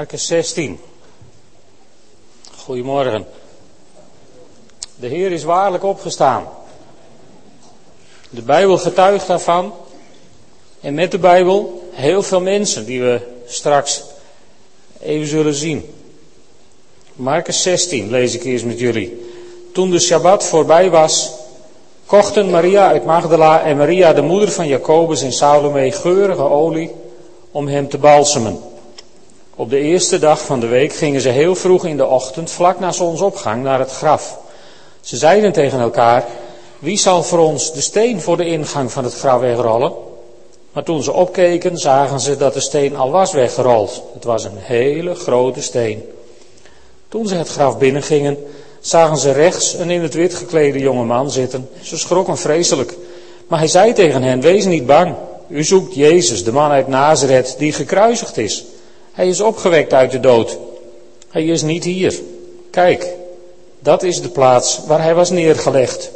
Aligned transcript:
Marcus 0.00 0.26
16. 0.26 0.80
Goedemorgen. 2.56 3.26
De 4.96 5.06
Heer 5.06 5.32
is 5.32 5.42
waarlijk 5.42 5.84
opgestaan. 5.84 6.48
De 8.30 8.42
Bijbel 8.42 8.78
getuigt 8.78 9.26
daarvan. 9.26 9.74
En 10.80 10.94
met 10.94 11.10
de 11.10 11.18
Bijbel 11.18 11.88
heel 11.92 12.22
veel 12.22 12.40
mensen 12.40 12.84
die 12.84 13.02
we 13.02 13.20
straks 13.46 14.02
even 15.00 15.26
zullen 15.26 15.54
zien. 15.54 15.94
Marcus 17.14 17.62
16 17.62 18.10
lees 18.10 18.34
ik 18.34 18.44
eerst 18.44 18.64
met 18.64 18.78
jullie. 18.78 19.26
Toen 19.72 19.90
de 19.90 20.00
Shabbat 20.00 20.44
voorbij 20.44 20.90
was, 20.90 21.30
kochten 22.06 22.50
Maria 22.50 22.88
uit 22.88 23.04
Magdala 23.04 23.62
en 23.62 23.76
Maria 23.76 24.12
de 24.12 24.22
moeder 24.22 24.50
van 24.50 24.66
Jacobus 24.66 25.22
en 25.22 25.32
Salome 25.32 25.92
geurige 25.92 26.42
olie 26.42 26.90
om 27.50 27.68
hem 27.68 27.88
te 27.88 27.98
balsemen. 27.98 28.69
Op 29.60 29.70
de 29.70 29.78
eerste 29.78 30.18
dag 30.18 30.44
van 30.44 30.60
de 30.60 30.66
week 30.66 30.92
gingen 30.92 31.20
ze 31.20 31.28
heel 31.28 31.54
vroeg 31.54 31.84
in 31.84 31.96
de 31.96 32.06
ochtend, 32.06 32.50
vlak 32.50 32.80
na 32.80 32.92
zonsopgang, 32.92 33.62
naar 33.62 33.78
het 33.78 33.90
graf. 33.90 34.38
Ze 35.00 35.16
zeiden 35.16 35.52
tegen 35.52 35.80
elkaar: 35.80 36.24
Wie 36.78 36.98
zal 36.98 37.22
voor 37.22 37.38
ons 37.38 37.72
de 37.72 37.80
steen 37.80 38.20
voor 38.20 38.36
de 38.36 38.46
ingang 38.46 38.92
van 38.92 39.04
het 39.04 39.14
graf 39.14 39.40
wegrollen? 39.40 39.92
Maar 40.72 40.82
toen 40.82 41.02
ze 41.02 41.12
opkeken, 41.12 41.78
zagen 41.78 42.20
ze 42.20 42.36
dat 42.36 42.54
de 42.54 42.60
steen 42.60 42.96
al 42.96 43.10
was 43.10 43.32
weggerold. 43.32 44.02
Het 44.14 44.24
was 44.24 44.44
een 44.44 44.56
hele 44.56 45.14
grote 45.14 45.62
steen. 45.62 46.02
Toen 47.08 47.28
ze 47.28 47.34
het 47.34 47.48
graf 47.48 47.78
binnengingen, 47.78 48.38
zagen 48.80 49.16
ze 49.16 49.32
rechts 49.32 49.74
een 49.74 49.90
in 49.90 50.02
het 50.02 50.14
wit 50.14 50.34
geklede 50.34 50.78
jonge 50.78 51.04
man 51.04 51.30
zitten. 51.30 51.68
Ze 51.82 51.98
schrokken 51.98 52.38
vreselijk. 52.38 52.96
Maar 53.48 53.58
hij 53.58 53.68
zei 53.68 53.92
tegen 53.92 54.22
hen: 54.22 54.40
Wees 54.40 54.64
niet 54.64 54.86
bang. 54.86 55.14
U 55.48 55.64
zoekt 55.64 55.94
Jezus, 55.94 56.44
de 56.44 56.52
man 56.52 56.70
uit 56.70 56.88
Nazareth, 56.88 57.54
die 57.58 57.72
gekruisigd 57.72 58.36
is. 58.36 58.64
Hij 59.20 59.28
is 59.28 59.40
opgewekt 59.40 59.92
uit 59.92 60.10
de 60.10 60.20
dood. 60.20 60.58
Hij 61.30 61.44
is 61.44 61.62
niet 61.62 61.84
hier. 61.84 62.20
Kijk, 62.70 63.06
dat 63.78 64.02
is 64.02 64.22
de 64.22 64.28
plaats 64.28 64.80
waar 64.86 65.02
hij 65.02 65.14
was 65.14 65.30
neergelegd. 65.30 66.10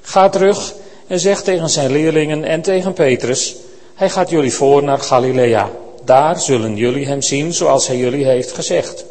Ga 0.00 0.28
terug 0.28 0.74
en 1.06 1.20
zeg 1.20 1.42
tegen 1.42 1.68
zijn 1.68 1.90
leerlingen 1.92 2.44
en 2.44 2.62
tegen 2.62 2.92
Petrus: 2.92 3.56
Hij 3.94 4.10
gaat 4.10 4.30
jullie 4.30 4.52
voor 4.52 4.82
naar 4.82 4.98
Galilea. 4.98 5.70
Daar 6.04 6.40
zullen 6.40 6.76
jullie 6.76 7.06
hem 7.06 7.22
zien 7.22 7.52
zoals 7.52 7.86
hij 7.86 7.96
jullie 7.96 8.26
heeft 8.26 8.52
gezegd. 8.52 9.04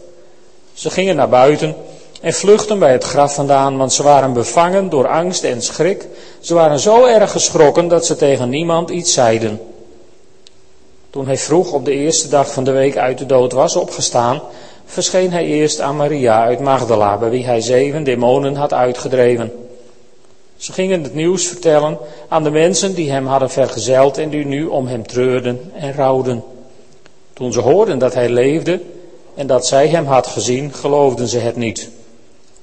Ze 0.73 0.89
gingen 0.89 1.15
naar 1.15 1.29
buiten 1.29 1.75
en 2.21 2.33
vluchtten 2.33 2.79
bij 2.79 2.91
het 2.91 3.03
graf 3.03 3.33
vandaan, 3.33 3.77
want 3.77 3.93
ze 3.93 4.03
waren 4.03 4.33
bevangen 4.33 4.89
door 4.89 5.07
angst 5.07 5.43
en 5.43 5.61
schrik. 5.61 6.07
Ze 6.39 6.53
waren 6.53 6.79
zo 6.79 7.05
erg 7.05 7.31
geschrokken 7.31 7.87
dat 7.87 8.05
ze 8.05 8.15
tegen 8.15 8.49
niemand 8.49 8.89
iets 8.89 9.13
zeiden. 9.13 9.59
Toen 11.09 11.25
hij 11.25 11.37
vroeg 11.37 11.71
op 11.71 11.85
de 11.85 11.93
eerste 11.93 12.27
dag 12.27 12.53
van 12.53 12.63
de 12.63 12.71
week 12.71 12.97
uit 12.97 13.17
de 13.17 13.25
dood 13.25 13.51
was 13.51 13.75
opgestaan, 13.75 14.41
verscheen 14.85 15.31
hij 15.31 15.45
eerst 15.45 15.79
aan 15.79 15.95
Maria 15.95 16.43
uit 16.43 16.59
Magdala, 16.59 17.17
bij 17.17 17.29
wie 17.29 17.45
hij 17.45 17.61
zeven 17.61 18.03
demonen 18.03 18.55
had 18.55 18.73
uitgedreven. 18.73 19.51
Ze 20.57 20.73
gingen 20.73 21.03
het 21.03 21.13
nieuws 21.13 21.47
vertellen 21.47 21.97
aan 22.27 22.43
de 22.43 22.49
mensen 22.49 22.93
die 22.93 23.11
hem 23.11 23.25
hadden 23.25 23.49
vergezeld 23.49 24.17
en 24.17 24.29
die 24.29 24.45
nu 24.45 24.65
om 24.65 24.87
hem 24.87 25.07
treurden 25.07 25.71
en 25.75 25.93
rouwden. 25.93 26.43
Toen 27.33 27.53
ze 27.53 27.59
hoorden 27.59 27.99
dat 27.99 28.13
hij 28.13 28.29
leefde 28.29 28.81
en 29.35 29.47
dat 29.47 29.67
zij 29.67 29.87
hem 29.87 30.05
had 30.05 30.27
gezien, 30.27 30.73
geloofden 30.73 31.27
ze 31.27 31.37
het 31.37 31.55
niet. 31.55 31.89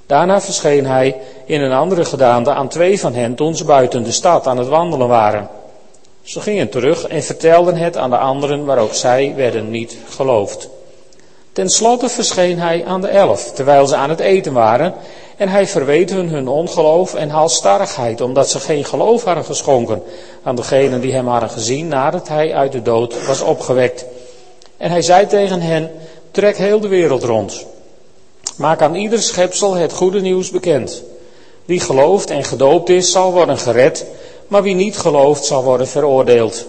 Daarna 0.06 0.40
verscheen 0.40 0.86
hij 0.86 1.16
in 1.44 1.60
een 1.60 1.72
andere 1.72 2.04
gedaante 2.04 2.50
aan 2.50 2.68
twee 2.68 3.00
van 3.00 3.14
hen 3.14 3.34
toen 3.34 3.56
ze 3.56 3.64
buiten 3.64 4.02
de 4.02 4.12
stad 4.12 4.46
aan 4.46 4.58
het 4.58 4.68
wandelen 4.68 5.08
waren. 5.08 5.48
Ze 6.26 6.40
gingen 6.40 6.68
terug 6.68 7.06
en 7.06 7.22
vertelden 7.22 7.76
het 7.76 7.96
aan 7.96 8.10
de 8.10 8.18
anderen, 8.18 8.64
maar 8.64 8.78
ook 8.78 8.94
zij 8.94 9.32
werden 9.36 9.70
niet 9.70 9.96
geloofd. 10.08 10.68
Ten 11.52 11.70
slotte 11.70 12.08
verscheen 12.08 12.58
hij 12.58 12.84
aan 12.84 13.00
de 13.00 13.08
elf, 13.08 13.52
terwijl 13.52 13.86
ze 13.86 13.96
aan 13.96 14.10
het 14.10 14.20
eten 14.20 14.52
waren, 14.52 14.94
en 15.36 15.48
hij 15.48 15.66
verweet 15.66 16.10
hun 16.10 16.28
hun 16.28 16.48
ongeloof 16.48 17.14
en 17.14 17.28
halstarrigheid, 17.28 18.20
omdat 18.20 18.50
ze 18.50 18.60
geen 18.60 18.84
geloof 18.84 19.24
hadden 19.24 19.44
geschonken 19.44 20.02
aan 20.42 20.56
degenen 20.56 21.00
die 21.00 21.12
hem 21.12 21.26
hadden 21.26 21.50
gezien 21.50 21.88
nadat 21.88 22.28
hij 22.28 22.54
uit 22.54 22.72
de 22.72 22.82
dood 22.82 23.26
was 23.26 23.40
opgewekt. 23.40 24.04
En 24.76 24.90
hij 24.90 25.02
zei 25.02 25.26
tegen 25.26 25.60
hen, 25.60 25.90
trek 26.30 26.56
heel 26.56 26.80
de 26.80 26.88
wereld 26.88 27.22
rond. 27.22 27.66
Maak 28.56 28.82
aan 28.82 28.94
ieder 28.94 29.22
schepsel 29.22 29.74
het 29.74 29.92
goede 29.92 30.20
nieuws 30.20 30.50
bekend. 30.50 31.02
Wie 31.64 31.80
gelooft 31.80 32.30
en 32.30 32.44
gedoopt 32.44 32.88
is, 32.88 33.12
zal 33.12 33.32
worden 33.32 33.58
gered, 33.58 34.06
maar 34.48 34.62
wie 34.62 34.74
niet 34.74 34.98
gelooft 34.98 35.44
zal 35.44 35.64
worden 35.64 35.88
veroordeeld. 35.88 36.66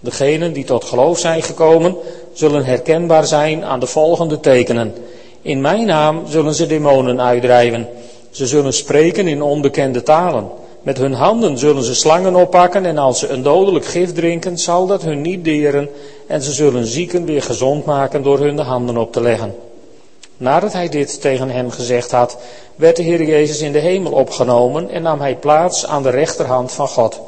Degenen 0.00 0.52
die 0.52 0.64
tot 0.64 0.84
geloof 0.84 1.18
zijn 1.18 1.42
gekomen, 1.42 1.96
zullen 2.32 2.64
herkenbaar 2.64 3.26
zijn 3.26 3.64
aan 3.64 3.80
de 3.80 3.86
volgende 3.86 4.40
tekenen. 4.40 4.94
In 5.42 5.60
mijn 5.60 5.86
naam 5.86 6.22
zullen 6.26 6.54
ze 6.54 6.66
demonen 6.66 7.20
uitdrijven. 7.20 7.88
Ze 8.30 8.46
zullen 8.46 8.72
spreken 8.72 9.28
in 9.28 9.42
onbekende 9.42 10.02
talen. 10.02 10.48
Met 10.82 10.98
hun 10.98 11.12
handen 11.12 11.58
zullen 11.58 11.82
ze 11.82 11.94
slangen 11.94 12.34
oppakken 12.34 12.84
en 12.84 12.98
als 12.98 13.18
ze 13.18 13.28
een 13.28 13.42
dodelijk 13.42 13.84
gif 13.84 14.12
drinken, 14.12 14.58
zal 14.58 14.86
dat 14.86 15.02
hun 15.02 15.20
niet 15.20 15.44
deren 15.44 15.88
en 16.26 16.42
ze 16.42 16.52
zullen 16.52 16.86
zieken 16.86 17.24
weer 17.24 17.42
gezond 17.42 17.84
maken 17.84 18.22
door 18.22 18.38
hun 18.38 18.56
de 18.56 18.62
handen 18.62 18.96
op 18.96 19.12
te 19.12 19.20
leggen. 19.20 19.54
Nadat 20.42 20.72
hij 20.72 20.88
dit 20.88 21.20
tegen 21.20 21.50
hen 21.50 21.72
gezegd 21.72 22.10
had, 22.10 22.36
werd 22.74 22.96
de 22.96 23.02
Heer 23.02 23.22
Jezus 23.22 23.60
in 23.60 23.72
de 23.72 23.78
hemel 23.78 24.12
opgenomen 24.12 24.90
en 24.90 25.02
nam 25.02 25.20
hij 25.20 25.36
plaats 25.36 25.86
aan 25.86 26.02
de 26.02 26.10
rechterhand 26.10 26.72
van 26.72 26.88
God. 26.88 27.20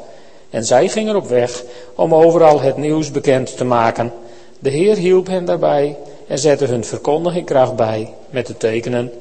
En 0.49 0.65
zij 0.65 0.89
gingen 0.89 1.15
op 1.15 1.27
weg 1.27 1.63
om 1.95 2.15
overal 2.15 2.61
het 2.61 2.77
nieuws 2.77 3.11
bekend 3.11 3.57
te 3.57 3.63
maken. 3.63 4.13
De 4.59 4.69
Heer 4.69 4.95
hielp 4.95 5.27
hen 5.27 5.45
daarbij 5.45 5.97
en 6.27 6.39
zette 6.39 6.65
hun 6.65 6.83
verkondiging 6.83 7.45
kracht 7.45 7.75
bij 7.75 8.13
met 8.29 8.47
de 8.47 8.57
tekenen 8.57 9.11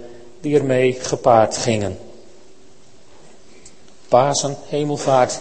die 0.41 0.59
ermee 0.59 0.93
gepaard 0.93 1.57
gingen. 1.57 1.99
Pasen, 4.09 4.57
hemelvaart 4.69 5.41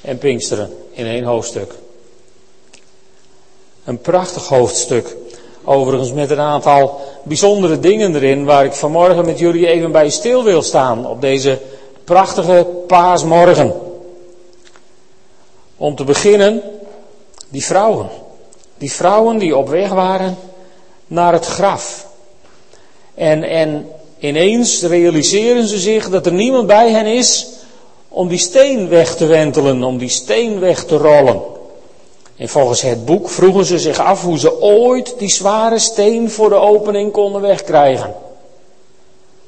en 0.00 0.18
Pinksteren 0.18 0.76
in 0.90 1.06
één 1.06 1.24
hoofdstuk. 1.24 1.74
Een 3.84 4.00
prachtig 4.00 4.46
hoofdstuk. 4.48 5.16
Overigens 5.64 6.12
met 6.12 6.30
een 6.30 6.40
aantal 6.40 7.00
bijzondere 7.22 7.78
dingen 7.78 8.14
erin 8.14 8.44
waar 8.44 8.64
ik 8.64 8.72
vanmorgen 8.72 9.24
met 9.24 9.38
jullie 9.38 9.66
even 9.66 9.92
bij 9.92 10.10
stil 10.10 10.44
wil 10.44 10.62
staan 10.62 11.06
op 11.06 11.20
deze 11.20 11.58
prachtige 12.04 12.66
paasmorgen. 12.86 13.74
Om 15.76 15.94
te 15.94 16.04
beginnen, 16.04 16.62
die 17.48 17.64
vrouwen. 17.64 18.08
Die 18.78 18.92
vrouwen 18.92 19.38
die 19.38 19.56
op 19.56 19.68
weg 19.68 19.90
waren 19.90 20.36
naar 21.06 21.32
het 21.32 21.46
graf. 21.46 22.06
En, 23.14 23.42
en 23.42 23.88
ineens 24.18 24.82
realiseren 24.82 25.66
ze 25.66 25.78
zich 25.78 26.08
dat 26.08 26.26
er 26.26 26.32
niemand 26.32 26.66
bij 26.66 26.90
hen 26.90 27.06
is 27.06 27.48
om 28.08 28.28
die 28.28 28.38
steen 28.38 28.88
weg 28.88 29.16
te 29.16 29.26
wentelen, 29.26 29.82
om 29.82 29.98
die 29.98 30.08
steen 30.08 30.60
weg 30.60 30.84
te 30.84 30.96
rollen. 30.96 31.40
En 32.40 32.48
volgens 32.48 32.82
het 32.82 33.04
boek 33.04 33.28
vroegen 33.28 33.64
ze 33.64 33.78
zich 33.78 33.98
af 33.98 34.22
hoe 34.22 34.38
ze 34.38 34.60
ooit 34.60 35.14
die 35.18 35.28
zware 35.28 35.78
steen 35.78 36.30
voor 36.30 36.48
de 36.48 36.54
opening 36.54 37.12
konden 37.12 37.40
wegkrijgen. 37.40 38.14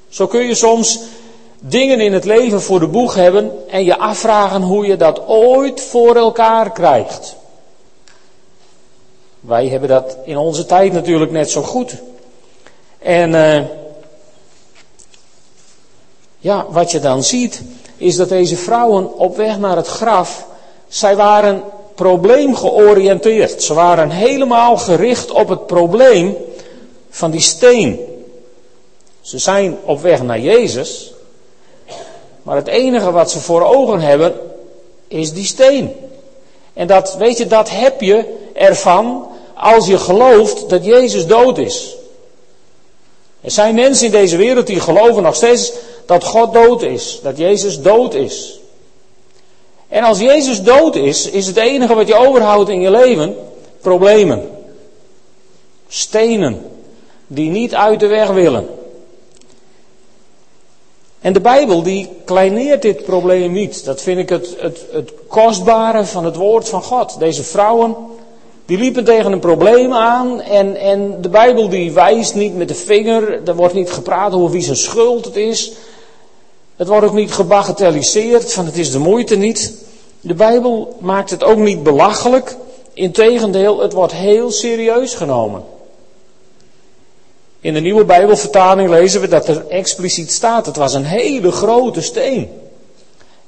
Zo 0.09 0.27
kun 0.27 0.47
je 0.47 0.55
soms 0.55 1.01
dingen 1.61 2.01
in 2.01 2.13
het 2.13 2.25
leven 2.25 2.63
voor 2.63 2.81
de 2.81 2.87
boeg 2.87 3.15
hebben 3.15 3.69
en 3.69 3.85
je 3.85 3.99
afvragen 3.99 4.63
hoe 4.63 4.87
je 4.87 4.97
dat 4.97 5.27
ooit 5.27 5.81
voor 5.81 6.17
elkaar 6.17 6.73
krijgt. 6.73 7.37
Wij 9.41 9.69
hebben 9.69 9.89
dat 9.89 10.17
in 10.25 10.37
onze 10.37 10.67
tijd 10.67 10.93
natuurlijk 10.93 11.31
net 11.31 11.51
zo 11.51 11.63
goed. 11.63 11.95
En 12.99 13.31
uh, 13.31 13.61
ja, 16.39 16.67
wat 16.69 16.91
je 16.91 17.01
dan 17.01 17.23
ziet, 17.23 17.63
is 17.97 18.17
dat 18.17 18.29
deze 18.29 18.57
vrouwen 18.57 19.19
op 19.19 19.37
weg 19.37 19.59
naar 19.59 19.77
het 19.77 19.89
graf, 19.89 20.47
zij 20.89 21.17
waren 21.17 21.63
probleemgeoriënteerd. 21.95 23.63
Ze 23.63 23.75
waren 23.75 24.11
helemaal 24.11 24.77
gericht 24.77 25.31
op 25.31 25.49
het 25.49 25.67
probleem 25.67 26.37
van 27.11 27.31
die 27.31 27.41
steen. 27.41 28.01
Ze 29.21 29.39
zijn 29.39 29.79
op 29.85 30.01
weg 30.01 30.23
naar 30.23 30.41
Jezus, 30.41 31.13
maar 32.43 32.57
het 32.57 32.67
enige 32.67 33.11
wat 33.11 33.31
ze 33.31 33.41
voor 33.41 33.63
ogen 33.63 34.01
hebben 34.01 34.35
is 35.09 35.33
die 35.33 35.45
steen. 35.45 35.93
En 36.73 36.87
dat, 36.87 37.17
weet 37.17 37.39
je, 37.39 37.47
dat 37.47 37.71
heb 37.71 38.01
je 38.01 38.25
ervan 38.53 39.27
als 39.55 39.87
je 39.87 39.99
gelooft 39.99 40.69
dat 40.69 40.85
Jezus 40.85 41.27
dood 41.27 41.59
is. 41.59 41.97
Er 43.41 43.51
zijn 43.51 43.75
mensen 43.75 44.07
in 44.07 44.13
deze 44.13 44.37
wereld 44.37 44.67
die 44.67 44.81
geloven 44.81 45.23
nog 45.23 45.35
steeds 45.35 45.73
dat 46.07 46.25
God 46.25 46.53
dood 46.53 46.83
is, 46.83 47.21
dat 47.23 47.39
Jezus 47.39 47.81
dood 47.81 48.15
is. 48.15 48.61
En 49.93 50.03
als 50.05 50.19
Jezus 50.19 50.63
dood 50.63 50.97
is, 50.97 51.31
is 51.31 51.47
het 51.47 51.57
enige 51.57 51.95
wat 51.95 52.09
je 52.09 52.15
overhoudt 52.15 52.69
in 52.69 52.81
je 52.81 52.91
leven 52.91 53.37
problemen. 53.81 54.51
Stenen 55.89 56.63
die 57.27 57.51
niet 57.51 57.75
uit 57.75 58.01
de 58.01 58.07
weg 58.07 58.29
willen. 58.29 58.69
En 61.21 61.33
de 61.33 61.41
Bijbel 61.41 61.83
die 61.83 62.09
kleineert 62.25 62.83
dit 62.83 63.05
probleem 63.05 63.53
niet. 63.53 63.85
Dat 63.85 64.03
vind 64.03 64.19
ik 64.19 64.29
het, 64.29 64.57
het, 64.59 64.85
het 64.93 65.13
kostbare 65.27 66.05
van 66.05 66.25
het 66.25 66.37
woord 66.37 66.69
van 66.69 66.83
God. 66.83 67.19
Deze 67.19 67.43
vrouwen 67.43 67.97
die 68.67 68.79
liepen 68.79 69.05
tegen 69.05 69.33
een 69.33 69.41
probleem 69.41 69.93
aan 69.93 70.41
en, 70.41 70.77
en 70.77 71.21
de 71.21 71.29
Bijbel 71.29 71.69
die 71.69 71.93
wijst 71.93 72.35
niet 72.35 72.57
met 72.57 72.69
de 72.69 72.75
vinger, 72.75 73.49
er 73.49 73.57
wordt 73.57 73.75
niet 73.75 73.91
gepraat 73.91 74.33
over 74.33 74.51
wie 74.51 74.63
zijn 74.63 74.77
schuld 74.77 75.25
het 75.25 75.37
is. 75.37 75.73
Het 76.77 76.89
wordt 76.89 77.07
ook 77.07 77.15
niet 77.15 77.33
gebagatelliseerd 77.33 78.53
van 78.53 78.65
het 78.67 78.79
is 78.79 78.91
de 78.91 78.99
moeite 78.99 79.37
niet. 79.37 79.82
De 80.25 80.35
Bijbel 80.35 80.97
maakt 81.01 81.31
het 81.31 81.45
ook 81.45 81.59
niet 81.59 81.83
belachelijk. 81.83 82.57
Integendeel, 82.93 83.79
het 83.81 83.93
wordt 83.93 84.13
heel 84.13 84.51
serieus 84.51 85.15
genomen. 85.15 85.65
In 87.61 87.75
de 87.75 87.81
nieuwe 87.81 88.05
Bijbelvertaling 88.05 88.91
lezen 88.91 89.21
we 89.21 89.29
dat 89.29 89.49
er 89.49 89.67
expliciet 89.69 90.33
staat: 90.33 90.67
het 90.67 90.77
was 90.77 90.95
een 90.95 91.05
hele 91.05 91.51
grote 91.51 92.01
steen. 92.01 92.51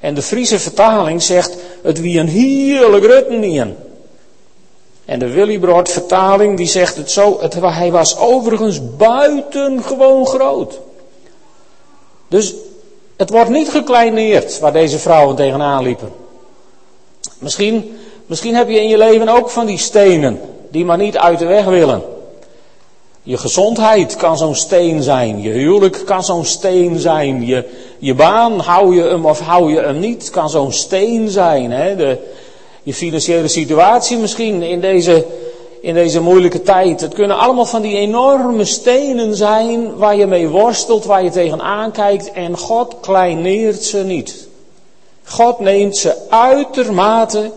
En 0.01 0.15
de 0.15 0.23
Friese 0.23 0.59
vertaling 0.59 1.23
zegt: 1.23 1.57
het 1.83 2.01
wie 2.01 2.19
een 2.19 2.29
heerlijk 2.29 3.05
rutten 3.05 3.77
En 5.05 5.19
de 5.19 5.31
Willibrord 5.31 5.89
vertaling 5.89 6.57
die 6.57 6.67
zegt 6.67 6.97
het 6.97 7.11
zo: 7.11 7.39
het, 7.41 7.55
hij 7.55 7.91
was 7.91 8.19
overigens 8.19 8.97
buitengewoon 8.97 10.27
groot. 10.27 10.81
Dus 12.29 12.55
het 13.17 13.31
wordt 13.31 13.51
niet 13.51 13.71
gekleineerd 13.71 14.59
waar 14.59 14.73
deze 14.73 14.99
vrouwen 14.99 15.37
tegenaan 15.37 15.83
liepen. 15.83 16.24
Misschien, 17.39 17.97
misschien 18.27 18.55
heb 18.55 18.69
je 18.69 18.81
in 18.81 18.89
je 18.89 18.99
leven 18.99 19.29
ook 19.29 19.51
van 19.51 19.67
die 19.67 19.79
stenen 19.79 20.41
die 20.71 20.85
maar 20.85 20.99
niet 20.99 21.19
uit 21.19 21.39
de 21.39 21.47
weg 21.47 21.65
willen. 21.65 22.03
Je 23.23 23.37
gezondheid 23.37 24.17
kan 24.17 24.37
zo'n 24.37 24.55
steen 24.55 25.03
zijn. 25.03 25.43
Je 25.43 25.51
huwelijk 25.51 26.03
kan 26.05 26.25
zo'n 26.25 26.45
steen 26.45 26.99
zijn. 26.99 27.47
Je, 27.47 27.65
je 27.99 28.15
baan, 28.15 28.59
hou 28.59 28.95
je 28.95 29.03
hem 29.03 29.27
of 29.27 29.41
hou 29.41 29.73
je 29.73 29.81
hem 29.81 29.99
niet, 29.99 30.31
kan 30.31 30.51
zo'n 30.51 30.73
steen 30.73 31.29
zijn. 31.29 31.71
Hè? 31.71 31.97
De, 31.97 32.19
je 32.83 32.95
financiële 32.95 33.49
situatie 33.49 34.17
misschien 34.17 34.63
in 34.63 34.81
deze, 34.81 35.27
in 35.81 35.95
deze 35.95 36.21
moeilijke 36.21 36.63
tijd. 36.63 37.01
Het 37.01 37.15
kunnen 37.15 37.39
allemaal 37.39 37.67
van 37.67 37.83
die 37.83 37.97
enorme 37.97 38.65
stenen 38.65 39.37
zijn 39.37 39.97
waar 39.97 40.17
je 40.17 40.27
mee 40.27 40.49
worstelt, 40.49 41.05
waar 41.05 41.25
je 41.25 41.31
tegenaan 41.31 41.91
kijkt. 41.93 42.33
En 42.33 42.59
God 42.59 42.97
kleineert 43.01 43.85
ze 43.85 43.99
niet. 43.99 44.44
God 45.25 45.59
neemt 45.59 45.97
ze 45.97 46.31
uitermate 46.31 47.53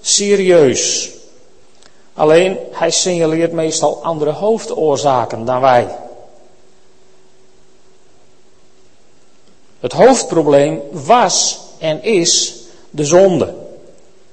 serieus. 0.00 1.10
Alleen 2.14 2.58
hij 2.70 2.90
signaleert 2.90 3.52
meestal 3.52 4.02
andere 4.02 4.30
hoofdoorzaken 4.30 5.44
dan 5.44 5.60
wij. 5.60 5.96
Het 9.80 9.92
hoofdprobleem 9.92 10.80
was 10.90 11.60
en 11.78 12.02
is 12.02 12.60
de 12.90 13.04
zonde. 13.04 13.54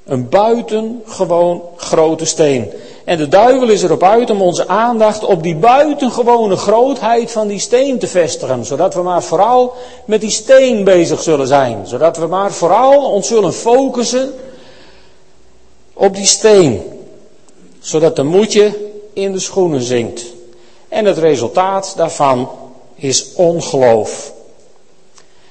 Een 0.05 0.29
buitengewoon 0.29 1.61
grote 1.75 2.25
steen. 2.25 2.71
En 3.09 3.17
de 3.17 3.27
duivel 3.27 3.69
is 3.69 3.83
erop 3.83 4.03
uit 4.03 4.29
om 4.29 4.41
onze 4.41 4.67
aandacht 4.67 5.25
op 5.25 5.43
die 5.43 5.55
buitengewone 5.55 6.55
grootheid 6.55 7.31
van 7.31 7.47
die 7.47 7.59
steen 7.59 7.99
te 7.99 8.07
vestigen. 8.07 8.65
Zodat 8.65 8.93
we 8.93 9.01
maar 9.01 9.23
vooral 9.23 9.73
met 10.05 10.21
die 10.21 10.29
steen 10.29 10.83
bezig 10.83 11.21
zullen 11.21 11.47
zijn. 11.47 11.87
Zodat 11.87 12.17
we 12.17 12.27
maar 12.27 12.51
vooral 12.51 13.11
ons 13.11 13.27
zullen 13.27 13.53
focussen 13.53 14.33
op 15.93 16.15
die 16.15 16.25
steen 16.25 16.83
zodat 17.79 18.15
de 18.15 18.23
moedje 18.23 18.77
in 19.13 19.31
de 19.31 19.39
schoenen 19.39 19.81
zinkt. 19.81 20.25
En 20.89 21.05
het 21.05 21.17
resultaat 21.17 21.93
daarvan 21.97 22.49
is 22.95 23.33
ongeloof. 23.35 24.33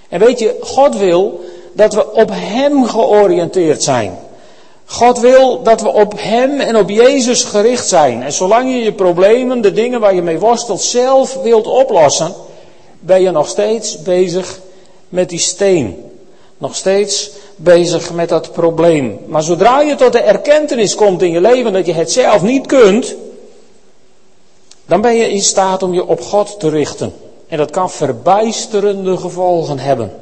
En 0.08 0.20
weet 0.20 0.38
je, 0.38 0.56
God 0.60 0.96
wil 0.96 1.40
dat 1.72 1.94
we 1.94 2.12
op 2.12 2.30
Hem 2.32 2.84
georiënteerd 2.84 3.82
zijn. 3.82 4.18
God 4.90 5.18
wil 5.18 5.62
dat 5.62 5.80
we 5.80 5.92
op 5.92 6.12
Hem 6.16 6.60
en 6.60 6.76
op 6.76 6.90
Jezus 6.90 7.44
gericht 7.44 7.88
zijn. 7.88 8.22
En 8.22 8.32
zolang 8.32 8.70
je 8.72 8.78
je 8.78 8.92
problemen, 8.92 9.60
de 9.60 9.72
dingen 9.72 10.00
waar 10.00 10.14
je 10.14 10.22
mee 10.22 10.38
worstelt, 10.38 10.80
zelf 10.80 11.34
wilt 11.42 11.66
oplossen, 11.66 12.34
ben 13.00 13.22
je 13.22 13.30
nog 13.30 13.48
steeds 13.48 14.02
bezig 14.02 14.60
met 15.08 15.28
die 15.28 15.38
steen. 15.38 16.04
Nog 16.58 16.74
steeds 16.74 17.30
bezig 17.56 18.12
met 18.12 18.28
dat 18.28 18.52
probleem. 18.52 19.18
Maar 19.26 19.42
zodra 19.42 19.80
je 19.80 19.94
tot 19.94 20.12
de 20.12 20.20
erkentenis 20.20 20.94
komt 20.94 21.22
in 21.22 21.30
je 21.30 21.40
leven 21.40 21.72
dat 21.72 21.86
je 21.86 21.92
het 21.92 22.12
zelf 22.12 22.42
niet 22.42 22.66
kunt, 22.66 23.14
dan 24.86 25.00
ben 25.00 25.16
je 25.16 25.30
in 25.30 25.42
staat 25.42 25.82
om 25.82 25.94
je 25.94 26.06
op 26.06 26.20
God 26.20 26.60
te 26.60 26.68
richten. 26.68 27.14
En 27.48 27.56
dat 27.56 27.70
kan 27.70 27.90
verbijsterende 27.90 29.16
gevolgen 29.16 29.78
hebben. 29.78 30.12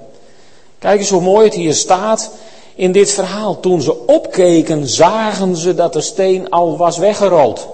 Kijk 0.79 0.99
eens 0.99 1.11
hoe 1.11 1.21
mooi 1.21 1.45
het 1.45 1.55
hier 1.55 1.75
staat 1.75 2.31
in 2.77 2.93
dit 2.93 3.11
verhaal. 3.11 3.61
Toen 3.61 3.83
ze 3.83 4.07
opkeken, 4.07 4.87
zagen 4.87 5.57
ze 5.57 5.75
dat 5.75 5.93
de 5.93 6.01
steen 6.01 6.51
al 6.51 6.77
was 6.77 6.99
weggerold. 6.99 7.69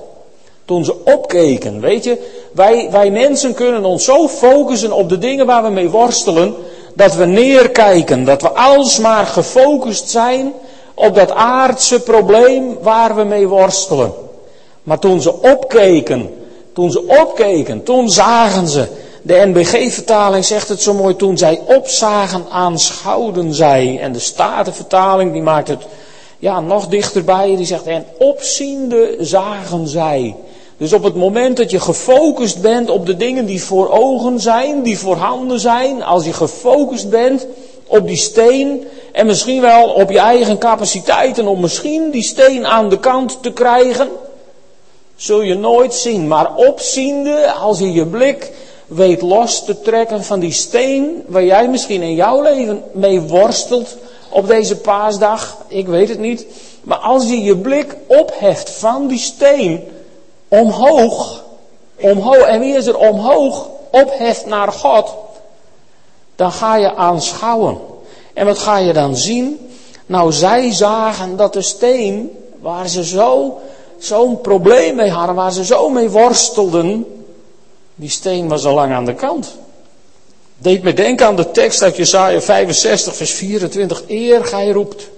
Toen 0.64 0.84
ze 0.84 0.94
opkeken, 1.04 1.81
weet 1.81 2.04
je, 2.04 2.19
wij, 2.52 2.88
wij 2.90 3.10
mensen 3.10 3.54
kunnen 3.54 3.84
ons 3.84 4.04
zo 4.04 4.28
focussen 4.28 4.93
op 4.93 5.08
de 5.08 5.19
dingen 5.19 5.46
waar 5.46 5.62
we 5.62 5.69
mee 5.69 5.90
worstelen, 5.90 6.54
dat 6.94 7.14
we 7.14 7.25
neerkijken, 7.25 8.25
dat 8.25 8.43
we 8.43 8.50
alsmaar 8.50 9.26
gefocust 9.26 10.08
zijn 10.08 10.52
op 10.94 11.14
dat 11.14 11.32
aardse 11.32 12.00
probleem 12.00 12.78
waar 12.82 13.14
we 13.14 13.22
mee 13.22 13.48
worstelen. 13.48 14.12
Maar 14.82 14.98
toen 14.98 15.20
ze 15.20 15.43
opkeken, 15.43 16.31
toen 16.72 16.90
ze 16.90 17.06
opkeken, 17.06 17.82
toen 17.82 18.10
zagen 18.10 18.69
ze. 18.69 18.87
De 19.24 19.42
NBG-vertaling 19.46 20.44
zegt 20.44 20.69
het 20.69 20.82
zo 20.82 20.94
mooi, 20.94 21.16
toen 21.16 21.38
zij 21.38 21.60
opzagen, 21.66 22.44
aanschouwden 22.50 23.54
zij. 23.54 23.98
En 24.00 24.12
de 24.12 24.19
Statenvertaling 24.19 25.32
die 25.32 25.42
maakt 25.42 25.69
het 25.69 25.82
ja, 26.38 26.60
nog 26.60 26.86
dichterbij, 26.86 27.56
die 27.56 27.66
zegt, 27.66 27.86
en 27.86 28.06
opziende 28.19 29.16
zagen 29.20 29.88
zij. 29.88 30.36
Dus 30.76 30.92
op 30.92 31.02
het 31.02 31.14
moment 31.14 31.56
dat 31.56 31.70
je 31.70 31.80
gefocust 31.80 32.60
bent 32.60 32.90
op 32.90 33.06
de 33.06 33.16
dingen 33.16 33.46
die 33.46 33.62
voor 33.62 33.90
ogen 33.90 34.40
zijn, 34.40 34.82
die 34.82 34.98
voorhanden 34.98 35.60
zijn, 35.60 36.02
als 36.02 36.24
je 36.24 36.32
gefocust 36.32 37.10
bent 37.10 37.46
op 37.86 38.06
die 38.06 38.16
steen 38.16 38.84
en 39.12 39.26
misschien 39.26 39.60
wel 39.60 39.88
op 39.88 40.10
je 40.10 40.19
eigen 40.19 40.58
capaciteiten 40.58 41.46
om 41.46 41.60
misschien 41.60 42.10
die 42.10 42.22
steen 42.22 42.67
aan 42.67 42.88
de 42.88 42.98
kant 42.98 43.43
te 43.43 43.52
krijgen, 43.52 44.08
zul 45.17 45.41
je 45.41 45.55
nooit 45.55 45.94
zien. 45.94 46.29
Maar 46.29 46.55
opziende, 46.55 47.52
als 47.52 47.79
je 47.79 47.93
je 47.93 48.06
blik 48.06 48.52
weet 48.94 49.22
los 49.22 49.65
te 49.65 49.81
trekken 49.81 50.25
van 50.25 50.41
die 50.41 50.53
steen 50.53 51.25
waar 51.27 51.44
jij 51.44 51.69
misschien 51.69 52.03
in 52.03 52.15
jouw 52.15 52.43
leven 52.43 52.82
mee 52.93 53.20
worstelt 53.20 53.96
op 54.29 54.46
deze 54.46 54.77
paasdag, 54.77 55.56
ik 55.69 55.87
weet 55.87 56.08
het 56.08 56.19
niet. 56.19 56.46
Maar 56.82 56.99
als 56.99 57.29
je 57.29 57.43
je 57.43 57.56
blik 57.56 57.96
opheft 58.06 58.70
van 58.70 59.06
die 59.06 59.19
steen, 59.19 59.84
omhoog, 60.49 61.44
omhoog, 62.01 62.37
en 62.37 62.61
wie 62.61 62.77
is 62.77 62.87
er 62.87 62.96
omhoog, 62.96 63.69
opheft 63.91 64.46
naar 64.46 64.72
God, 64.72 65.15
dan 66.37 66.53
ga 66.53 66.77
je 66.77 66.94
aanschouwen. 66.94 67.79
En 68.34 68.46
wat 68.46 68.58
ga 68.58 68.79
je 68.79 68.93
dan 68.93 69.17
zien? 69.17 69.70
Nou, 70.06 70.32
zij 70.32 70.72
zagen 70.72 71.37
dat 71.37 71.53
de 71.53 71.63
steen, 71.63 72.39
waar 72.61 72.89
ze 72.89 73.05
zo, 73.05 73.58
zo'n 73.99 74.41
probleem 74.41 74.94
mee 74.94 75.11
hadden, 75.11 75.34
waar 75.34 75.53
ze 75.53 75.65
zo 75.65 75.89
mee 75.89 76.11
worstelden, 76.11 77.06
die 77.94 78.08
steen 78.08 78.49
was 78.49 78.65
al 78.65 78.75
lang 78.75 78.93
aan 78.93 79.05
de 79.05 79.15
kant. 79.15 79.56
Deed 80.58 80.82
me 80.82 80.93
denken 80.93 81.27
aan 81.27 81.37
de 81.37 81.51
tekst 81.51 81.82
uit 81.82 81.96
Jesaja 81.96 82.41
65, 82.41 83.17
vers 83.17 83.32
24. 83.32 84.03
Eer 84.06 84.44
gij 84.44 84.70
roept, 84.70 85.08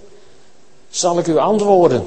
zal 0.91 1.19
ik 1.19 1.27
u 1.27 1.37
antwoorden. 1.37 2.07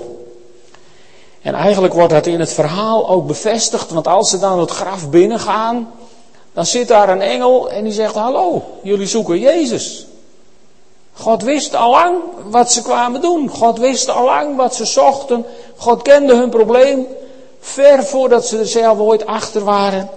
En 1.41 1.53
eigenlijk 1.53 1.93
wordt 1.93 2.13
dat 2.13 2.25
in 2.25 2.39
het 2.39 2.53
verhaal 2.53 3.09
ook 3.09 3.27
bevestigd, 3.27 3.91
want 3.91 4.07
als 4.07 4.29
ze 4.29 4.39
dan 4.39 4.59
het 4.59 4.71
graf 4.71 5.09
binnengaan, 5.09 5.91
dan 6.53 6.65
zit 6.65 6.87
daar 6.87 7.09
een 7.09 7.21
engel 7.21 7.69
en 7.69 7.83
die 7.83 7.93
zegt: 7.93 8.15
Hallo, 8.15 8.63
jullie 8.83 9.07
zoeken 9.07 9.39
Jezus. 9.39 10.07
God 11.13 11.43
wist 11.43 11.75
allang 11.75 12.15
wat 12.49 12.71
ze 12.71 12.81
kwamen 12.81 13.21
doen. 13.21 13.49
God 13.49 13.79
wist 13.79 14.09
allang 14.09 14.55
wat 14.55 14.75
ze 14.75 14.85
zochten. 14.85 15.45
God 15.77 16.01
kende 16.01 16.35
hun 16.35 16.49
probleem. 16.49 17.07
Ver 17.59 18.03
voordat 18.03 18.45
ze 18.45 18.59
er 18.59 18.67
zelf 18.67 18.99
ooit 18.99 19.25
achter 19.25 19.63
waren. 19.63 20.09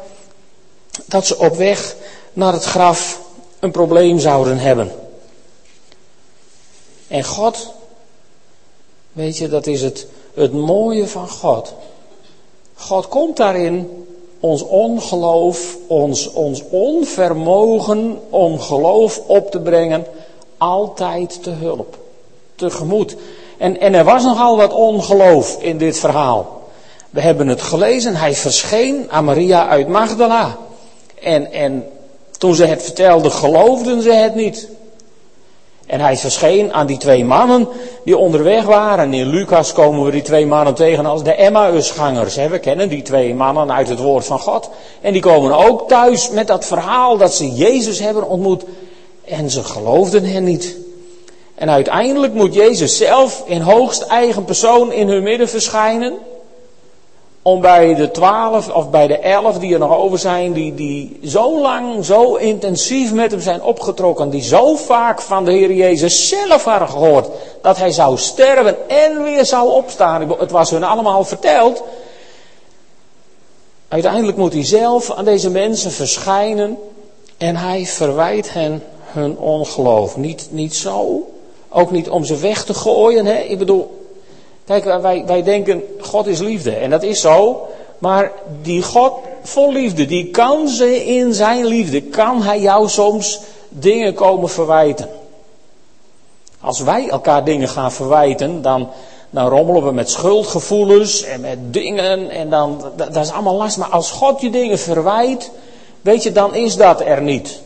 Dat 1.07 1.27
ze 1.27 1.39
op 1.39 1.57
weg 1.57 1.97
naar 2.33 2.53
het 2.53 2.65
graf 2.65 3.21
een 3.59 3.71
probleem 3.71 4.19
zouden 4.19 4.59
hebben. 4.59 4.93
En 7.09 7.25
God, 7.25 7.73
weet 9.13 9.39
je, 9.39 9.49
dat 9.49 9.67
is 9.67 9.83
het 9.83 10.07
het 10.35 10.53
mooie 10.53 11.09
van 11.09 11.29
God. 11.29 11.75
God 12.75 13.09
komt 13.09 13.37
daarin 13.37 14.07
ons 14.41 14.63
ongeloof, 14.63 15.77
ons, 15.87 16.33
ons 16.33 16.63
onvermogen 16.71 18.21
om 18.31 18.61
geloof 18.61 19.21
op 19.27 19.51
te 19.51 19.61
brengen, 19.61 20.07
altijd 20.59 21.43
te 21.43 21.51
hulp, 21.51 21.99
tegemoet. 22.55 23.17
En, 23.59 23.81
en 23.81 23.95
er 23.95 24.05
was 24.05 24.25
nogal 24.25 24.57
wat 24.57 24.73
ongeloof 24.73 25.63
in 25.63 25.79
dit 25.79 25.99
verhaal. 25.99 26.63
We 27.11 27.21
hebben 27.21 27.49
het 27.49 27.63
gelezen, 27.63 28.17
hij 28.17 28.35
verscheen 28.35 29.07
aan 29.11 29.25
Maria 29.25 29.69
uit 29.69 29.89
Magdala. 29.89 30.59
En, 31.23 31.53
en 31.53 31.87
toen 32.39 32.55
ze 32.55 32.65
het 32.65 32.83
vertelde, 32.83 33.31
geloofden 33.31 34.03
ze 34.03 34.13
het 34.13 34.35
niet. 34.35 34.69
En 35.87 36.01
hij 36.01 36.17
verscheen 36.17 36.73
aan 36.73 36.87
die 36.87 36.99
twee 36.99 37.25
mannen 37.25 37.69
die 38.05 38.17
onderweg 38.17 38.65
waren. 38.65 39.05
En 39.05 39.15
in 39.15 39.27
Lucas 39.27 39.73
komen 39.73 40.05
we 40.05 40.11
die 40.11 40.23
twee 40.23 40.47
mannen 40.47 40.75
tegen 40.75 41.07
als 41.07 41.23
de 41.23 41.35
Emmausgangers. 41.35 42.37
We 42.37 42.59
kennen 42.59 42.89
die 42.89 43.03
twee 43.03 43.35
mannen 43.35 43.73
uit 43.73 43.89
het 43.89 43.99
woord 43.99 44.25
van 44.25 44.39
God. 44.39 44.71
En 45.01 45.13
die 45.13 45.23
komen 45.23 45.67
ook 45.67 45.89
thuis 45.89 46.31
met 46.31 46.47
dat 46.47 46.65
verhaal 46.65 47.17
dat 47.17 47.35
ze 47.35 47.55
Jezus 47.55 47.99
hebben 47.99 48.29
ontmoet. 48.29 48.65
En 49.25 49.51
ze 49.51 49.65
geloofden 49.65 50.25
hen 50.25 50.45
niet. 50.45 50.77
En 51.55 51.71
uiteindelijk 51.71 52.35
moet 52.35 52.55
Jezus 52.55 52.97
zelf 52.97 53.43
in 53.47 53.61
hoogst 53.61 54.03
eigen 54.03 54.45
persoon 54.45 54.93
in 54.93 55.09
hun 55.09 55.23
midden 55.23 55.49
verschijnen 55.49 56.15
om 57.43 57.61
bij 57.61 57.95
de 57.95 58.11
twaalf 58.11 58.69
of 58.69 58.91
bij 58.91 59.07
de 59.07 59.19
elf 59.19 59.59
die 59.59 59.73
er 59.73 59.79
nog 59.79 59.97
over 59.97 60.19
zijn, 60.19 60.53
die, 60.53 60.75
die 60.75 61.21
zo 61.25 61.61
lang, 61.61 62.05
zo 62.05 62.35
intensief 62.35 63.13
met 63.13 63.31
hem 63.31 63.41
zijn 63.41 63.63
opgetrokken, 63.63 64.31
die 64.31 64.43
zo 64.43 64.77
vaak 64.77 65.21
van 65.21 65.45
de 65.45 65.53
Heer 65.53 65.73
Jezus 65.73 66.29
zelf 66.29 66.65
hadden 66.65 66.89
gehoord 66.89 67.29
dat 67.63 67.77
hij 67.77 67.91
zou 67.91 68.19
sterven 68.19 68.89
en 68.89 69.23
weer 69.23 69.47
zou 69.47 69.71
opstaan. 69.71 70.35
Het 70.39 70.51
was 70.51 70.71
hun 70.71 70.85
allemaal 70.85 71.25
verteld. 71.25 71.83
Uiteindelijk 73.89 74.37
moet 74.37 74.53
hij 74.53 74.65
zelf 74.65 75.11
aan 75.11 75.25
deze 75.25 75.51
mensen 75.51 75.91
verschijnen 75.91 76.79
en 77.39 77.57
hij 77.57 77.87
verwijt 77.87 78.53
hen 78.53 78.83
hun 79.05 79.39
ongeloof. 79.39 80.17
Niet, 80.17 80.49
niet 80.51 80.75
zo, 80.75 81.29
ook 81.69 81.91
niet 81.91 82.09
om 82.11 82.25
ze 82.25 82.37
weg 82.37 82.65
te 82.65 82.75
gooien. 82.75 83.27
Hè? 83.27 83.39
Ik 83.39 83.59
bedoel, 83.59 84.00
Kijk, 84.71 84.85
wij, 84.85 85.25
wij 85.27 85.43
denken, 85.43 85.83
God 86.01 86.27
is 86.27 86.39
liefde. 86.39 86.75
En 86.75 86.91
dat 86.91 87.03
is 87.03 87.21
zo. 87.21 87.67
Maar 87.99 88.33
die 88.63 88.83
God 88.83 89.13
vol 89.43 89.73
liefde, 89.73 90.07
die 90.07 90.31
kan 90.31 90.69
ze 90.69 91.05
in 91.07 91.35
zijn 91.35 91.67
liefde, 91.67 92.03
kan 92.03 92.43
hij 92.43 92.61
jou 92.61 92.89
soms 92.89 93.41
dingen 93.69 94.15
komen 94.15 94.49
verwijten. 94.49 95.09
Als 96.61 96.81
wij 96.81 97.09
elkaar 97.09 97.45
dingen 97.45 97.69
gaan 97.69 97.93
verwijten, 97.93 98.63
dan, 98.63 98.89
dan 99.31 99.49
rommelen 99.49 99.85
we 99.85 99.93
met 99.93 100.11
schuldgevoelens 100.11 101.23
en 101.23 101.41
met 101.41 101.59
dingen 101.73 102.31
en 102.31 102.51
dan, 102.51 102.85
dat, 102.97 103.15
dat 103.15 103.25
is 103.25 103.33
allemaal 103.33 103.57
last. 103.57 103.77
Maar 103.77 103.89
als 103.89 104.11
God 104.11 104.41
je 104.41 104.51
dingen 104.51 104.79
verwijt, 104.79 105.51
weet 106.01 106.23
je, 106.23 106.33
dan 106.33 106.55
is 106.55 106.77
dat 106.77 107.01
er 107.01 107.23
niet. 107.23 107.61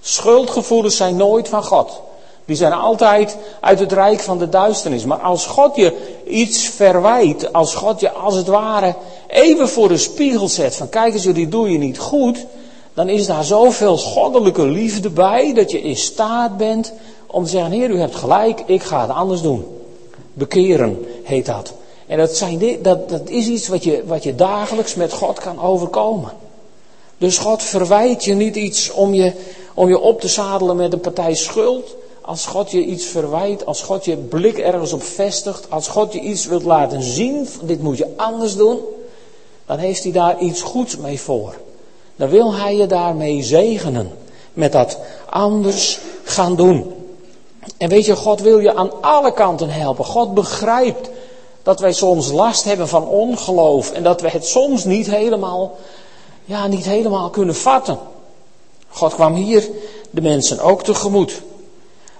Schuldgevoelens 0.00 0.96
zijn 0.96 1.16
nooit 1.16 1.48
van 1.48 1.64
God. 1.64 2.02
Die 2.44 2.56
zijn 2.56 2.72
altijd 2.72 3.36
uit 3.60 3.78
het 3.78 3.92
rijk 3.92 4.20
van 4.20 4.38
de 4.38 4.48
duisternis. 4.48 5.04
Maar 5.04 5.18
als 5.18 5.46
God 5.46 5.76
je 5.76 6.18
iets 6.26 6.68
verwijt, 6.68 7.52
als 7.52 7.74
God 7.74 8.00
je 8.00 8.10
als 8.10 8.34
het 8.34 8.46
ware 8.46 8.94
even 9.26 9.68
voor 9.68 9.88
de 9.88 9.96
spiegel 9.96 10.48
zet 10.48 10.76
van 10.76 10.88
kijk 10.88 11.14
eens, 11.14 11.22
jullie 11.22 11.48
doe 11.48 11.70
je 11.70 11.78
niet 11.78 11.98
goed, 11.98 12.46
dan 12.94 13.08
is 13.08 13.26
daar 13.26 13.44
zoveel 13.44 13.96
goddelijke 13.96 14.66
liefde 14.66 15.10
bij 15.10 15.52
dat 15.52 15.70
je 15.70 15.80
in 15.80 15.96
staat 15.96 16.56
bent 16.56 16.92
om 17.26 17.44
te 17.44 17.50
zeggen, 17.50 17.72
Heer, 17.72 17.90
u 17.90 17.98
hebt 17.98 18.14
gelijk, 18.14 18.62
ik 18.66 18.82
ga 18.82 19.00
het 19.00 19.10
anders 19.10 19.42
doen. 19.42 19.66
Bekeren 20.32 21.06
heet 21.22 21.46
dat. 21.46 21.72
En 22.06 22.18
dat, 22.18 22.36
zijn, 22.36 22.78
dat, 22.82 23.08
dat 23.08 23.28
is 23.28 23.46
iets 23.46 23.68
wat 23.68 23.84
je, 23.84 24.02
wat 24.06 24.22
je 24.22 24.34
dagelijks 24.34 24.94
met 24.94 25.12
God 25.12 25.38
kan 25.38 25.60
overkomen. 25.60 26.32
Dus 27.18 27.38
God 27.38 27.62
verwijt 27.62 28.24
je 28.24 28.34
niet 28.34 28.56
iets 28.56 28.90
om 28.90 29.14
je, 29.14 29.32
om 29.74 29.88
je 29.88 29.98
op 29.98 30.20
te 30.20 30.28
zadelen 30.28 30.76
met 30.76 30.92
een 30.92 31.00
partij 31.00 31.34
schuld. 31.34 31.94
Als 32.26 32.46
God 32.46 32.70
je 32.70 32.84
iets 32.84 33.04
verwijt, 33.04 33.66
als 33.66 33.82
God 33.82 34.04
je 34.04 34.16
blik 34.16 34.58
ergens 34.58 34.92
op 34.92 35.02
vestigt, 35.02 35.70
als 35.70 35.88
God 35.88 36.12
je 36.12 36.20
iets 36.20 36.46
wilt 36.46 36.62
laten 36.62 37.02
zien, 37.02 37.48
dit 37.62 37.82
moet 37.82 37.98
je 37.98 38.12
anders 38.16 38.56
doen, 38.56 38.78
dan 39.66 39.78
heeft 39.78 40.02
hij 40.02 40.12
daar 40.12 40.38
iets 40.38 40.62
goeds 40.62 40.96
mee 40.96 41.20
voor. 41.20 41.54
Dan 42.16 42.28
wil 42.28 42.54
hij 42.54 42.76
je 42.76 42.86
daarmee 42.86 43.42
zegenen. 43.42 44.10
Met 44.52 44.72
dat 44.72 44.98
anders 45.30 45.98
gaan 46.24 46.56
doen. 46.56 46.94
En 47.76 47.88
weet 47.88 48.04
je, 48.04 48.16
God 48.16 48.40
wil 48.40 48.58
je 48.58 48.74
aan 48.74 49.02
alle 49.02 49.32
kanten 49.32 49.70
helpen. 49.70 50.04
God 50.04 50.34
begrijpt 50.34 51.08
dat 51.62 51.80
wij 51.80 51.92
soms 51.92 52.30
last 52.30 52.64
hebben 52.64 52.88
van 52.88 53.08
ongeloof 53.08 53.92
en 53.92 54.02
dat 54.02 54.20
we 54.20 54.30
het 54.30 54.46
soms 54.46 54.84
niet 54.84 55.10
helemaal, 55.10 55.76
ja, 56.44 56.66
niet 56.66 56.84
helemaal 56.84 57.30
kunnen 57.30 57.54
vatten. 57.54 57.98
God 58.88 59.14
kwam 59.14 59.34
hier 59.34 59.70
de 60.10 60.20
mensen 60.20 60.60
ook 60.60 60.82
tegemoet. 60.82 61.42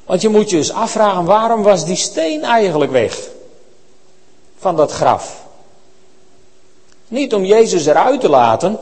Want 0.07 0.23
je 0.23 0.29
moet 0.29 0.51
je 0.51 0.57
eens 0.57 0.73
afvragen, 0.73 1.25
waarom 1.25 1.63
was 1.63 1.85
die 1.85 1.97
steen 1.97 2.43
eigenlijk 2.43 2.93
weg? 2.93 3.29
Van 4.59 4.77
dat 4.77 4.93
graf. 4.93 5.43
Niet 7.09 7.35
om 7.35 7.45
Jezus 7.45 7.87
eruit 7.87 8.21
te 8.21 8.29
laten, 8.29 8.79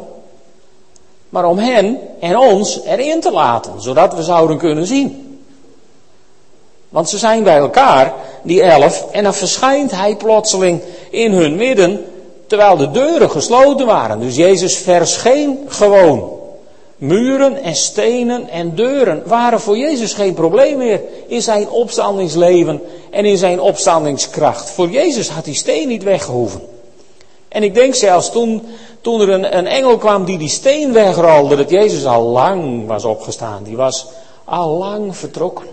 maar 1.29 1.45
om 1.45 1.59
hen 1.59 1.99
en 2.21 2.38
ons 2.38 2.81
erin 2.85 3.21
te 3.21 3.31
laten, 3.31 3.83
zodat 3.83 4.14
we 4.14 4.23
zouden 4.23 4.59
kunnen 4.59 4.87
zien. 4.87 5.41
Want 6.88 7.09
ze 7.09 7.19
zijn 7.19 7.43
bij 7.43 7.57
elkaar, 7.57 8.14
die 8.43 8.62
elf, 8.62 9.07
en 9.11 9.23
dan 9.23 9.35
verschijnt 9.35 9.91
hij 9.91 10.17
plotseling 10.17 10.83
in 11.11 11.33
hun 11.33 11.57
midden, 11.57 12.05
terwijl 12.47 12.76
de 12.76 12.91
deuren 12.91 13.31
gesloten 13.31 13.87
waren. 13.87 14.21
Dus 14.21 14.37
Jezus 14.37 14.76
verscheen 14.76 15.59
gewoon. 15.69 16.41
Muren 17.02 17.62
en 17.62 17.76
stenen 17.76 18.49
en 18.49 18.75
deuren 18.75 19.23
waren 19.26 19.61
voor 19.61 19.76
Jezus 19.76 20.12
geen 20.14 20.35
probleem 20.35 20.78
meer 20.78 21.00
in 21.26 21.42
zijn 21.42 21.71
opstandingsleven 21.71 22.82
en 23.11 23.25
in 23.25 23.37
zijn 23.37 23.61
opstandingskracht. 23.61 24.71
Voor 24.71 24.90
Jezus 24.90 25.28
had 25.28 25.44
die 25.44 25.54
steen 25.54 25.88
niet 25.88 26.02
weggehoeven. 26.02 26.61
En 27.49 27.62
ik 27.62 27.75
denk 27.75 27.94
zelfs 27.94 28.30
toen, 28.30 28.62
toen 29.00 29.21
er 29.21 29.28
een, 29.28 29.56
een 29.56 29.66
engel 29.66 29.99
kwam 29.99 30.25
die 30.25 30.38
die 30.38 30.49
steen 30.49 30.92
wegrolde, 30.92 31.56
dat 31.56 31.71
Jezus 31.71 32.04
al 32.04 32.23
lang 32.23 32.87
was 32.87 33.04
opgestaan. 33.04 33.62
Die 33.62 33.76
was 33.76 34.06
al 34.44 34.78
lang 34.78 35.16
vertrokken. 35.16 35.66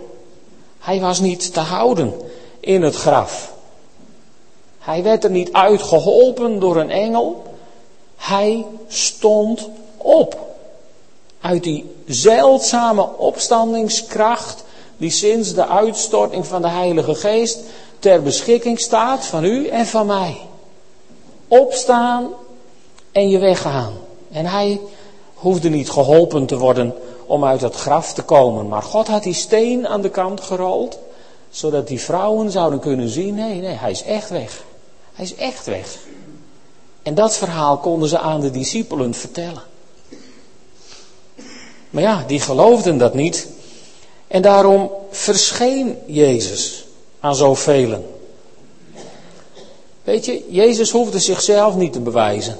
Hij 0.78 1.00
was 1.00 1.20
niet 1.20 1.54
te 1.54 1.60
houden 1.60 2.14
in 2.60 2.82
het 2.82 2.94
graf. 2.94 3.52
Hij 4.78 5.02
werd 5.02 5.24
er 5.24 5.30
niet 5.30 5.52
uitgeholpen 5.52 6.60
door 6.60 6.76
een 6.76 6.90
engel. 6.90 7.42
Hij 8.16 8.66
stond 8.88 9.68
op. 9.96 10.48
Uit 11.40 11.62
die 11.62 11.94
zeldzame 12.06 13.16
opstandingskracht 13.16 14.64
die 14.96 15.10
sinds 15.10 15.54
de 15.54 15.66
uitstorting 15.66 16.46
van 16.46 16.62
de 16.62 16.68
Heilige 16.68 17.14
Geest 17.14 17.58
ter 17.98 18.22
beschikking 18.22 18.80
staat 18.80 19.26
van 19.26 19.44
u 19.44 19.66
en 19.66 19.86
van 19.86 20.06
mij. 20.06 20.40
Opstaan 21.48 22.28
en 23.12 23.28
je 23.28 23.38
weggaan. 23.38 23.92
En 24.30 24.46
hij 24.46 24.80
hoefde 25.34 25.68
niet 25.68 25.90
geholpen 25.90 26.46
te 26.46 26.58
worden 26.58 26.94
om 27.26 27.44
uit 27.44 27.60
het 27.60 27.74
graf 27.74 28.12
te 28.12 28.22
komen. 28.22 28.68
Maar 28.68 28.82
God 28.82 29.06
had 29.06 29.22
die 29.22 29.34
steen 29.34 29.88
aan 29.88 30.00
de 30.00 30.10
kant 30.10 30.40
gerold, 30.40 30.98
zodat 31.50 31.88
die 31.88 32.00
vrouwen 32.00 32.50
zouden 32.50 32.80
kunnen 32.80 33.08
zien, 33.08 33.34
nee, 33.34 33.60
nee, 33.60 33.74
hij 33.74 33.90
is 33.90 34.02
echt 34.02 34.30
weg. 34.30 34.64
Hij 35.12 35.24
is 35.24 35.34
echt 35.34 35.66
weg. 35.66 35.98
En 37.02 37.14
dat 37.14 37.36
verhaal 37.36 37.78
konden 37.78 38.08
ze 38.08 38.18
aan 38.18 38.40
de 38.40 38.50
discipelen 38.50 39.14
vertellen. 39.14 39.62
Maar 41.90 42.02
ja, 42.02 42.24
die 42.26 42.40
geloofden 42.40 42.98
dat 42.98 43.14
niet. 43.14 43.48
En 44.26 44.42
daarom 44.42 44.90
verscheen 45.10 45.98
Jezus 46.06 46.84
aan 47.20 47.34
zoveel. 47.34 48.18
Weet 50.04 50.24
je, 50.24 50.44
Jezus 50.48 50.90
hoefde 50.90 51.18
zichzelf 51.18 51.76
niet 51.76 51.92
te 51.92 52.00
bewijzen. 52.00 52.58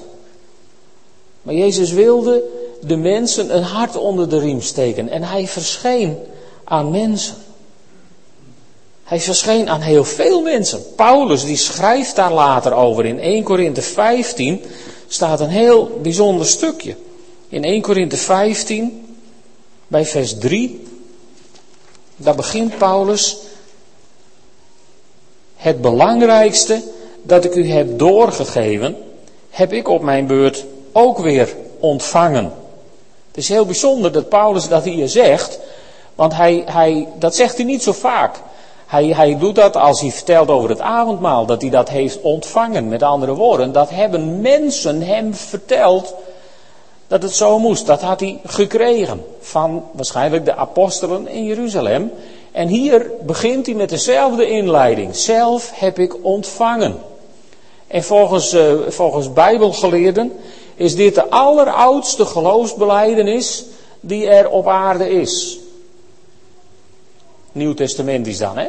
Maar 1.41 1.53
Jezus 1.53 1.91
wilde 1.91 2.43
de 2.81 2.95
mensen 2.95 3.55
een 3.55 3.63
hart 3.63 3.95
onder 3.95 4.29
de 4.29 4.39
riem 4.39 4.61
steken. 4.61 5.09
En 5.09 5.23
hij 5.23 5.47
verscheen 5.47 6.17
aan 6.63 6.91
mensen. 6.91 7.35
Hij 9.03 9.19
verscheen 9.19 9.69
aan 9.69 9.81
heel 9.81 10.03
veel 10.03 10.41
mensen. 10.41 10.95
Paulus 10.95 11.45
die 11.45 11.57
schrijft 11.57 12.15
daar 12.15 12.33
later 12.33 12.73
over. 12.73 13.05
In 13.05 13.19
1 13.19 13.43
Korinthe 13.43 13.81
15 13.81 14.61
staat 15.07 15.39
een 15.39 15.49
heel 15.49 15.99
bijzonder 16.01 16.45
stukje. 16.45 16.95
In 17.49 17.63
1 17.63 17.81
Korinthe 17.81 18.17
15 18.17 19.00
bij 19.91 20.05
vers 20.05 20.37
3, 20.37 20.87
daar 22.15 22.35
begint 22.35 22.77
Paulus. 22.77 23.37
Het 25.55 25.81
belangrijkste 25.81 26.81
dat 27.21 27.45
ik 27.45 27.55
u 27.55 27.69
heb 27.69 27.99
doorgegeven, 27.99 28.97
heb 29.49 29.73
ik 29.73 29.87
op 29.87 30.01
mijn 30.01 30.27
beurt 30.27 30.65
ook 30.91 31.17
weer 31.17 31.55
ontvangen. 31.79 32.53
Het 33.27 33.37
is 33.37 33.49
heel 33.49 33.65
bijzonder 33.65 34.11
dat 34.11 34.29
Paulus 34.29 34.67
dat 34.67 34.83
hier 34.83 35.09
zegt, 35.09 35.59
want 36.15 36.33
hij, 36.33 36.63
hij, 36.65 37.07
dat 37.19 37.35
zegt 37.35 37.55
hij 37.55 37.65
niet 37.65 37.83
zo 37.83 37.91
vaak. 37.91 38.35
Hij, 38.87 39.05
hij 39.05 39.37
doet 39.37 39.55
dat 39.55 39.75
als 39.75 40.01
hij 40.01 40.11
vertelt 40.11 40.49
over 40.49 40.69
het 40.69 40.81
avondmaal, 40.81 41.45
dat 41.45 41.61
hij 41.61 41.69
dat 41.69 41.89
heeft 41.89 42.21
ontvangen. 42.21 42.87
Met 42.87 43.03
andere 43.03 43.33
woorden, 43.33 43.71
dat 43.71 43.89
hebben 43.89 44.41
mensen 44.41 45.01
hem 45.01 45.33
verteld 45.33 46.13
dat 47.11 47.21
het 47.21 47.35
zo 47.35 47.59
moest. 47.59 47.85
Dat 47.85 48.01
had 48.01 48.19
hij 48.19 48.39
gekregen 48.45 49.25
van 49.39 49.83
waarschijnlijk 49.91 50.45
de 50.45 50.55
apostelen 50.55 51.27
in 51.27 51.45
Jeruzalem. 51.45 52.11
En 52.51 52.67
hier 52.67 53.11
begint 53.25 53.65
hij 53.65 53.75
met 53.75 53.89
dezelfde 53.89 54.49
inleiding. 54.49 55.15
Zelf 55.15 55.71
heb 55.73 55.99
ik 55.99 56.25
ontvangen. 56.25 56.99
En 57.87 58.03
volgens, 58.03 58.53
uh, 58.53 58.73
volgens 58.87 59.33
Bijbelgeleerden 59.33 60.31
is 60.75 60.95
dit 60.95 61.15
de 61.15 61.29
alleroudste 61.29 62.25
geloofsbeleidenis 62.25 63.65
die 63.99 64.27
er 64.27 64.49
op 64.49 64.67
aarde 64.67 65.09
is. 65.09 65.59
Nieuw 67.51 67.73
Testament 67.73 68.27
is 68.27 68.37
dan, 68.37 68.57
hè? 68.57 68.67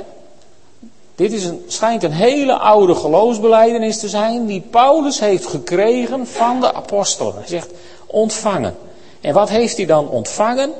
Dit 1.14 1.32
is 1.32 1.44
een, 1.44 1.64
schijnt 1.66 2.02
een 2.02 2.12
hele 2.12 2.58
oude 2.58 2.94
geloofsbeleidenis 2.94 3.98
te 3.98 4.08
zijn 4.08 4.46
die 4.46 4.60
Paulus 4.70 5.20
heeft 5.20 5.46
gekregen 5.46 6.26
van 6.26 6.60
de 6.60 6.74
apostelen. 6.74 7.34
Hij 7.34 7.46
zegt 7.46 7.70
ontvangen. 8.12 8.74
En 9.20 9.34
wat 9.34 9.48
heeft 9.48 9.76
hij 9.76 9.86
dan 9.86 10.08
ontvangen? 10.08 10.72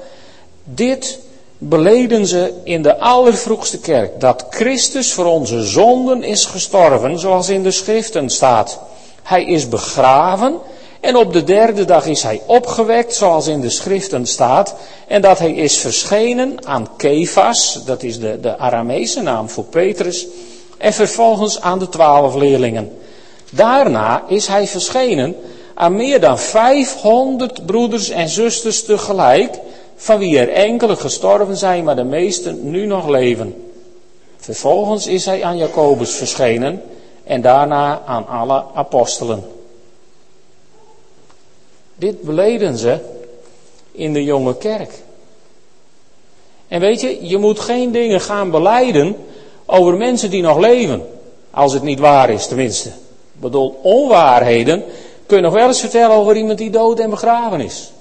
Dit 0.65 1.19
beleden 1.59 2.27
ze 2.27 2.53
in 2.65 2.83
de 2.83 2.99
allervroegste 2.99 3.79
kerk. 3.79 4.21
Dat 4.21 4.47
Christus 4.51 5.13
voor 5.13 5.25
onze 5.25 5.63
zonden 5.63 6.23
is 6.23 6.45
gestorven, 6.45 7.19
zoals 7.19 7.49
in 7.49 7.63
de 7.63 7.71
schriften 7.71 8.31
staat. 8.31 8.81
Hij 9.23 9.45
is 9.45 9.69
begraven 9.69 10.55
en 11.03 11.17
op 11.17 11.33
de 11.33 11.45
derde 11.45 11.85
dag 11.85 12.07
is 12.07 12.23
hij 12.23 12.41
opgewekt, 12.47 13.15
zoals 13.15 13.47
in 13.47 13.61
de 13.61 13.71
schriften 13.71 14.27
staat. 14.27 14.75
En 15.07 15.23
dat 15.23 15.39
hij 15.39 15.53
is 15.53 15.77
verschenen 15.77 16.67
aan 16.67 16.89
Kefas, 16.97 17.85
dat 17.85 18.03
is 18.03 18.19
de, 18.19 18.41
de 18.41 18.59
Arameese 18.59 19.23
naam 19.23 19.49
voor 19.49 19.65
Petrus. 19.65 20.27
En 20.79 20.93
vervolgens 20.93 21.61
aan 21.61 21.79
de 21.79 21.89
twaalf 21.89 22.35
leerlingen. 22.35 22.93
Daarna 23.51 24.25
is 24.29 24.47
hij 24.47 24.67
verschenen 24.67 25.37
aan 25.75 25.97
meer 25.97 26.21
dan 26.21 26.39
500 26.39 27.67
broeders 27.67 28.09
en 28.09 28.29
zusters 28.29 28.85
tegelijk, 28.85 29.59
van 29.97 30.19
wie 30.19 30.39
er 30.39 30.49
enkele 30.49 30.97
gestorven 30.97 31.57
zijn, 31.57 31.85
maar 31.85 31.97
de 31.97 32.05
meesten 32.05 32.71
nu 32.71 32.87
nog 32.87 33.09
leven. 33.09 33.71
Vervolgens 34.37 35.07
is 35.07 35.25
hij 35.25 35.45
aan 35.45 35.57
Jacobus 35.57 36.11
verschenen 36.11 36.83
en 37.25 37.41
daarna 37.41 38.03
aan 38.07 38.27
alle 38.29 38.65
apostelen. 38.75 39.45
Dit 41.95 42.23
beleden 42.23 42.79
ze 42.79 42.99
in 43.93 44.13
de 44.13 44.25
jonge 44.25 44.57
kerk. 44.57 44.93
En 46.69 46.81
weet 46.81 47.01
je, 47.01 47.19
je 47.29 47.39
moet 47.39 47.61
geen 47.61 47.93
dingen 47.93 48.21
gaan 48.21 48.51
beleiden 48.51 49.17
over 49.67 49.97
mensen 49.97 50.31
die 50.31 50.43
nog 50.43 50.59
leven. 50.59 51.07
Als 51.51 51.73
het 51.73 51.83
niet 51.83 51.99
waar 51.99 52.31
is, 52.31 52.47
tenminste. 52.47 52.89
Ik 52.89 53.41
bedoel, 53.41 53.79
onwaarheden 53.83 54.85
kun 55.33 55.41
je 55.41 55.47
nog 55.47 55.57
wel 55.57 55.69
eens 55.69 55.81
vertellen 55.81 56.17
over 56.17 56.37
iemand 56.37 56.59
die 56.59 56.71
dood 56.71 56.99
en 56.99 57.11
begraven 57.11 57.61
is. 57.61 57.93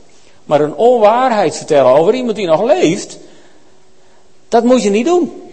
Maar 0.46 0.62
een 0.62 0.76
onwaarheid 0.76 1.56
vertellen 1.56 1.92
over 1.92 2.14
iemand 2.14 2.36
die 2.36 2.48
nog 2.48 2.64
leeft, 2.64 3.18
dat 4.50 4.64
moet 4.64 4.84
je 4.84 4.90
niet 4.90 5.06
doen. 5.06 5.52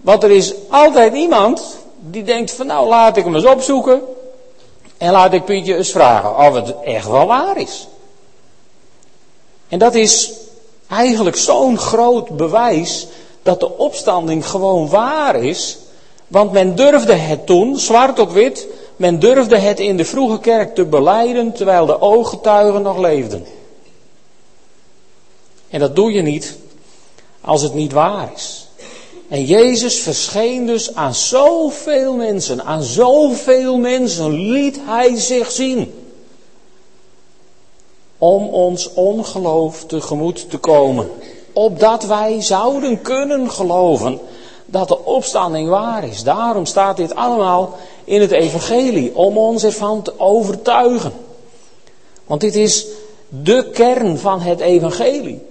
Want 0.00 0.22
er 0.22 0.30
is 0.30 0.54
altijd 0.68 1.14
iemand 1.14 1.76
die 2.00 2.22
denkt 2.22 2.50
van 2.50 2.66
nou 2.66 2.88
laat 2.88 3.16
ik 3.16 3.24
hem 3.24 3.34
eens 3.34 3.44
opzoeken. 3.44 4.00
En 4.98 5.12
laat 5.12 5.32
ik 5.32 5.44
Pietje 5.44 5.76
eens 5.76 5.90
vragen 5.90 6.36
of 6.36 6.54
het 6.54 6.74
echt 6.84 7.08
wel 7.08 7.26
waar 7.26 7.56
is. 7.56 7.88
En 9.68 9.78
dat 9.78 9.94
is 9.94 10.32
eigenlijk 10.88 11.36
zo'n 11.36 11.78
groot 11.78 12.36
bewijs 12.36 13.06
dat 13.42 13.60
de 13.60 13.78
opstanding 13.78 14.46
gewoon 14.46 14.88
waar 14.88 15.36
is. 15.36 15.78
Want 16.26 16.52
men 16.52 16.74
durfde 16.74 17.14
het 17.14 17.46
toen, 17.46 17.76
zwart 17.78 18.18
op 18.18 18.30
wit, 18.30 18.66
men 19.02 19.18
durfde 19.18 19.58
het 19.58 19.80
in 19.80 19.96
de 19.96 20.04
vroege 20.04 20.40
kerk 20.40 20.74
te 20.74 20.84
beleiden 20.84 21.52
terwijl 21.52 21.86
de 21.86 22.00
ooggetuigen 22.00 22.82
nog 22.82 22.98
leefden. 22.98 23.46
En 25.68 25.80
dat 25.80 25.96
doe 25.96 26.12
je 26.12 26.22
niet 26.22 26.56
als 27.40 27.62
het 27.62 27.74
niet 27.74 27.92
waar 27.92 28.32
is. 28.34 28.68
En 29.28 29.44
Jezus 29.44 29.98
verscheen 29.98 30.66
dus 30.66 30.94
aan 30.94 31.14
zoveel 31.14 32.14
mensen, 32.14 32.64
aan 32.64 32.82
zoveel 32.82 33.78
mensen 33.78 34.32
liet 34.32 34.78
Hij 34.80 35.16
zich 35.16 35.50
zien. 35.50 35.94
Om 38.18 38.48
ons 38.48 38.92
ongeloof 38.92 39.84
tegemoet 39.84 40.50
te 40.50 40.58
komen. 40.58 41.10
Opdat 41.52 42.06
wij 42.06 42.42
zouden 42.42 43.02
kunnen 43.02 43.50
geloven 43.50 44.20
dat 44.66 44.88
de 44.88 45.04
opstanding 45.04 45.68
waar 45.68 46.04
is. 46.04 46.22
Daarom 46.22 46.66
staat 46.66 46.96
dit 46.96 47.14
allemaal 47.14 47.74
in 48.04 48.20
het 48.20 48.30
evangelie, 48.30 49.16
om 49.16 49.38
ons 49.38 49.64
ervan 49.64 50.02
te 50.02 50.12
overtuigen. 50.16 51.12
Want 52.26 52.40
dit 52.40 52.54
is 52.54 52.86
de 53.28 53.70
kern 53.72 54.18
van 54.18 54.40
het 54.40 54.60
evangelie. 54.60 55.46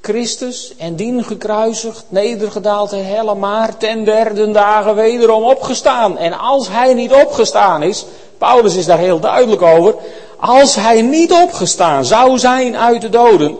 Christus 0.00 0.72
en 0.76 0.96
dien 0.96 1.24
gekruisigd, 1.24 2.04
nedergedaald 2.08 2.92
en 2.92 3.06
helle, 3.06 3.34
maar 3.34 3.76
ten 3.76 4.04
derde 4.04 4.50
dagen 4.50 4.94
wederom 4.94 5.42
opgestaan. 5.42 6.18
En 6.18 6.38
als 6.38 6.68
hij 6.68 6.94
niet 6.94 7.12
opgestaan 7.12 7.82
is, 7.82 8.04
Paulus 8.38 8.74
is 8.74 8.86
daar 8.86 8.98
heel 8.98 9.20
duidelijk 9.20 9.62
over, 9.62 9.94
als 10.36 10.74
hij 10.74 11.02
niet 11.02 11.32
opgestaan 11.32 12.04
zou 12.04 12.38
zijn 12.38 12.76
uit 12.76 13.00
de 13.00 13.08
doden, 13.08 13.56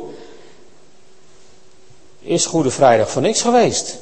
is 2.21 2.47
Goede 2.47 2.71
Vrijdag 2.71 3.11
voor 3.11 3.23
niks 3.23 3.43
geweest. 3.43 3.99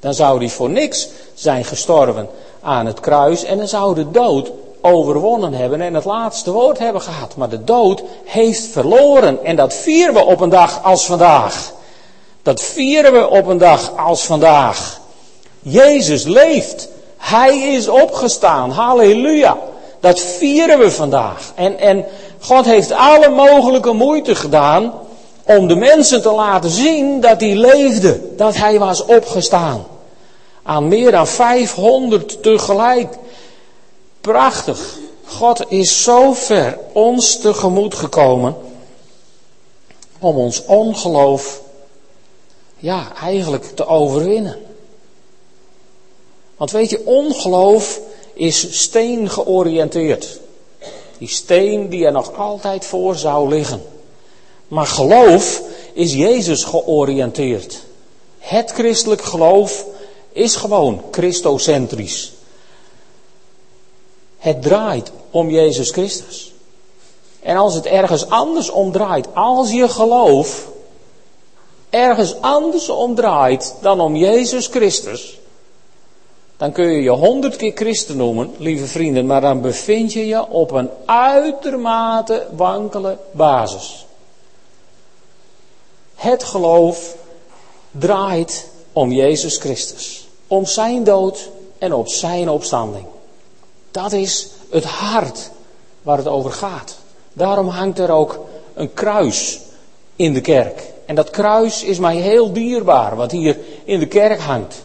Dan 0.00 0.14
zou 0.14 0.38
hij 0.38 0.48
voor 0.48 0.70
niks 0.70 1.08
zijn 1.34 1.64
gestorven 1.64 2.28
aan 2.62 2.86
het 2.86 3.00
kruis 3.00 3.44
en 3.44 3.58
dan 3.58 3.68
zou 3.68 3.94
de 3.94 4.10
dood 4.10 4.50
overwonnen 4.80 5.52
hebben 5.52 5.80
en 5.80 5.94
het 5.94 6.04
laatste 6.04 6.50
woord 6.50 6.78
hebben 6.78 7.02
gehad. 7.02 7.36
Maar 7.36 7.48
de 7.48 7.64
dood 7.64 8.02
heeft 8.24 8.66
verloren 8.66 9.44
en 9.44 9.56
dat 9.56 9.74
vieren 9.74 10.14
we 10.14 10.24
op 10.24 10.40
een 10.40 10.48
dag 10.48 10.84
als 10.84 11.06
vandaag. 11.06 11.72
Dat 12.42 12.62
vieren 12.62 13.12
we 13.12 13.28
op 13.28 13.46
een 13.46 13.58
dag 13.58 13.96
als 13.96 14.24
vandaag. 14.24 15.00
Jezus 15.60 16.24
leeft. 16.24 16.88
Hij 17.16 17.58
is 17.58 17.88
opgestaan. 17.88 18.70
Halleluja. 18.70 19.56
Dat 20.00 20.20
vieren 20.20 20.78
we 20.78 20.90
vandaag. 20.90 21.52
En, 21.54 21.78
en 21.78 22.04
God 22.40 22.64
heeft 22.64 22.92
alle 22.92 23.28
mogelijke 23.28 23.92
moeite 23.92 24.34
gedaan 24.34 24.92
om 25.48 25.68
de 25.68 25.76
mensen 25.76 26.22
te 26.22 26.32
laten 26.32 26.70
zien 26.70 27.20
dat 27.20 27.40
hij 27.40 27.54
leefde. 27.54 28.20
Dat 28.36 28.56
hij 28.56 28.78
was 28.78 29.04
opgestaan. 29.04 29.86
Aan 30.62 30.88
meer 30.88 31.10
dan 31.10 31.26
500 31.26 32.42
tegelijk. 32.42 33.16
Prachtig. 34.20 34.98
God 35.26 35.64
is 35.68 36.02
zo 36.02 36.32
ver 36.32 36.78
ons 36.92 37.38
tegemoet 37.38 37.94
gekomen 37.94 38.56
om 40.18 40.36
ons 40.36 40.64
ongeloof, 40.64 41.62
ja, 42.76 43.12
eigenlijk 43.20 43.64
te 43.64 43.86
overwinnen. 43.86 44.56
Want 46.56 46.70
weet 46.70 46.90
je, 46.90 47.06
ongeloof 47.06 48.00
is 48.34 48.82
steen 48.82 49.30
georiënteerd. 49.30 50.40
Die 51.18 51.28
steen 51.28 51.88
die 51.88 52.06
er 52.06 52.12
nog 52.12 52.36
altijd 52.36 52.84
voor 52.84 53.16
zou 53.16 53.48
liggen. 53.48 53.82
Maar 54.68 54.86
geloof 54.86 55.62
is 55.92 56.14
Jezus 56.14 56.64
georiënteerd. 56.64 57.82
Het 58.38 58.70
christelijk 58.70 59.22
geloof 59.22 59.84
is 60.32 60.56
gewoon 60.56 61.02
christocentrisch. 61.10 62.32
Het 64.38 64.62
draait 64.62 65.12
om 65.30 65.50
Jezus 65.50 65.90
Christus. 65.90 66.52
En 67.40 67.56
als 67.56 67.74
het 67.74 67.86
ergens 67.86 68.30
anders 68.30 68.70
om 68.70 68.92
draait, 68.92 69.26
als 69.34 69.70
je 69.70 69.88
geloof 69.88 70.68
ergens 71.90 72.40
anders 72.40 72.88
om 72.88 73.14
draait 73.14 73.74
dan 73.80 74.00
om 74.00 74.16
Jezus 74.16 74.66
Christus, 74.66 75.38
dan 76.56 76.72
kun 76.72 76.86
je 76.86 77.02
je 77.02 77.10
honderd 77.10 77.56
keer 77.56 77.72
christen 77.74 78.16
noemen, 78.16 78.54
lieve 78.56 78.86
vrienden, 78.86 79.26
maar 79.26 79.40
dan 79.40 79.60
bevind 79.60 80.12
je 80.12 80.26
je 80.26 80.48
op 80.48 80.70
een 80.70 80.90
uitermate 81.06 82.46
wankele 82.56 83.18
basis. 83.32 84.06
Het 86.18 86.44
geloof 86.44 87.16
draait 87.90 88.68
om 88.92 89.12
Jezus 89.12 89.56
Christus, 89.56 90.28
om 90.46 90.66
zijn 90.66 91.04
dood 91.04 91.48
en 91.78 91.92
op 91.92 92.08
zijn 92.08 92.48
opstanding. 92.48 93.06
Dat 93.90 94.12
is 94.12 94.48
het 94.70 94.84
hart 94.84 95.50
waar 96.02 96.16
het 96.16 96.26
over 96.26 96.52
gaat. 96.52 96.96
Daarom 97.32 97.68
hangt 97.68 97.98
er 97.98 98.10
ook 98.10 98.44
een 98.74 98.94
kruis 98.94 99.60
in 100.16 100.32
de 100.32 100.40
kerk. 100.40 100.82
En 101.06 101.14
dat 101.14 101.30
kruis 101.30 101.82
is 101.82 101.98
mij 101.98 102.16
heel 102.16 102.52
dierbaar, 102.52 103.16
wat 103.16 103.30
hier 103.30 103.58
in 103.84 103.98
de 103.98 104.06
kerk 104.06 104.40
hangt. 104.40 104.82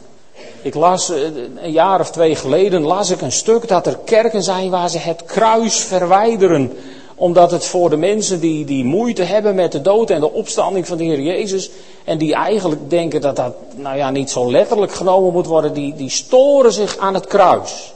Ik 0.61 0.73
las 0.73 1.09
eh, 1.09 1.21
een 1.61 1.71
jaar 1.71 1.99
of 1.99 2.11
twee 2.11 2.35
geleden 2.35 2.81
las 2.81 3.09
ik 3.09 3.21
een 3.21 3.31
stuk 3.31 3.67
dat 3.67 3.87
er 3.87 3.97
kerken 4.05 4.43
zijn 4.43 4.69
waar 4.69 4.89
ze 4.89 4.97
het 4.97 5.25
kruis 5.25 5.79
verwijderen. 5.79 6.77
Omdat 7.15 7.51
het 7.51 7.65
voor 7.65 7.89
de 7.89 7.97
mensen 7.97 8.39
die, 8.39 8.65
die 8.65 8.83
moeite 8.83 9.23
hebben 9.23 9.55
met 9.55 9.71
de 9.71 9.81
dood 9.81 10.09
en 10.09 10.19
de 10.19 10.31
opstanding 10.31 10.87
van 10.87 10.97
de 10.97 11.03
Heer 11.03 11.21
Jezus. 11.21 11.69
En 12.03 12.17
die 12.17 12.33
eigenlijk 12.33 12.89
denken 12.89 13.21
dat 13.21 13.35
dat 13.35 13.53
nou 13.75 13.97
ja, 13.97 14.09
niet 14.09 14.29
zo 14.29 14.51
letterlijk 14.51 14.91
genomen 14.91 15.33
moet 15.33 15.45
worden. 15.45 15.73
Die, 15.73 15.95
die 15.95 16.09
storen 16.09 16.73
zich 16.73 16.97
aan 16.97 17.13
het 17.13 17.27
kruis. 17.27 17.93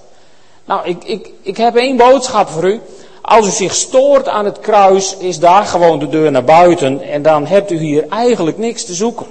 Nou, 0.66 0.88
ik, 0.88 1.04
ik, 1.04 1.32
ik 1.42 1.58
heb 1.58 1.76
één 1.76 1.98
boodschap 1.98 2.50
voor 2.50 2.64
u. 2.64 2.82
Als 3.22 3.48
u 3.48 3.52
zich 3.52 3.76
stoort 3.76 4.28
aan 4.28 4.46
het 4.46 4.60
kruis, 4.60 5.18
is 5.18 5.40
daar 5.40 5.66
gewoon 5.66 6.00
de 6.00 6.10
deur 6.10 6.32
naar 6.32 6.44
buiten. 6.44 7.02
En 7.02 7.22
dan 7.22 7.46
hebt 7.46 7.72
u 7.72 7.78
hier 7.78 8.06
eigenlijk 8.10 8.58
niks 8.58 8.86
te 8.86 8.94
zoeken. 8.94 9.26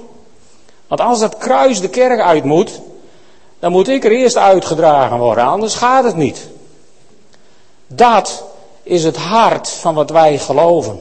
Want 0.89 1.01
als 1.01 1.21
dat 1.21 1.37
kruis 1.37 1.81
de 1.81 1.89
kerk 1.89 2.21
uit 2.21 2.45
moet, 2.45 2.81
dan 3.59 3.73
moet 3.73 3.89
ik 3.89 4.05
er 4.05 4.11
eerst 4.11 4.37
uitgedragen 4.37 5.19
worden, 5.19 5.45
anders 5.45 5.75
gaat 5.75 6.05
het 6.05 6.17
niet. 6.17 6.49
Dat 7.87 8.45
is 8.87 9.05
het 9.05 9.17
hart 9.17 9.69
van 9.69 9.95
wat 9.95 10.11
wij 10.11 10.39
geloven. 10.39 11.01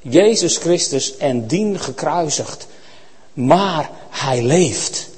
Jezus 0.00 0.56
Christus 0.56 1.16
en 1.16 1.46
dien 1.46 1.78
gekruisigd. 1.78 2.66
Maar 3.32 3.90
hij 4.10 4.42
leeft. 4.42 5.08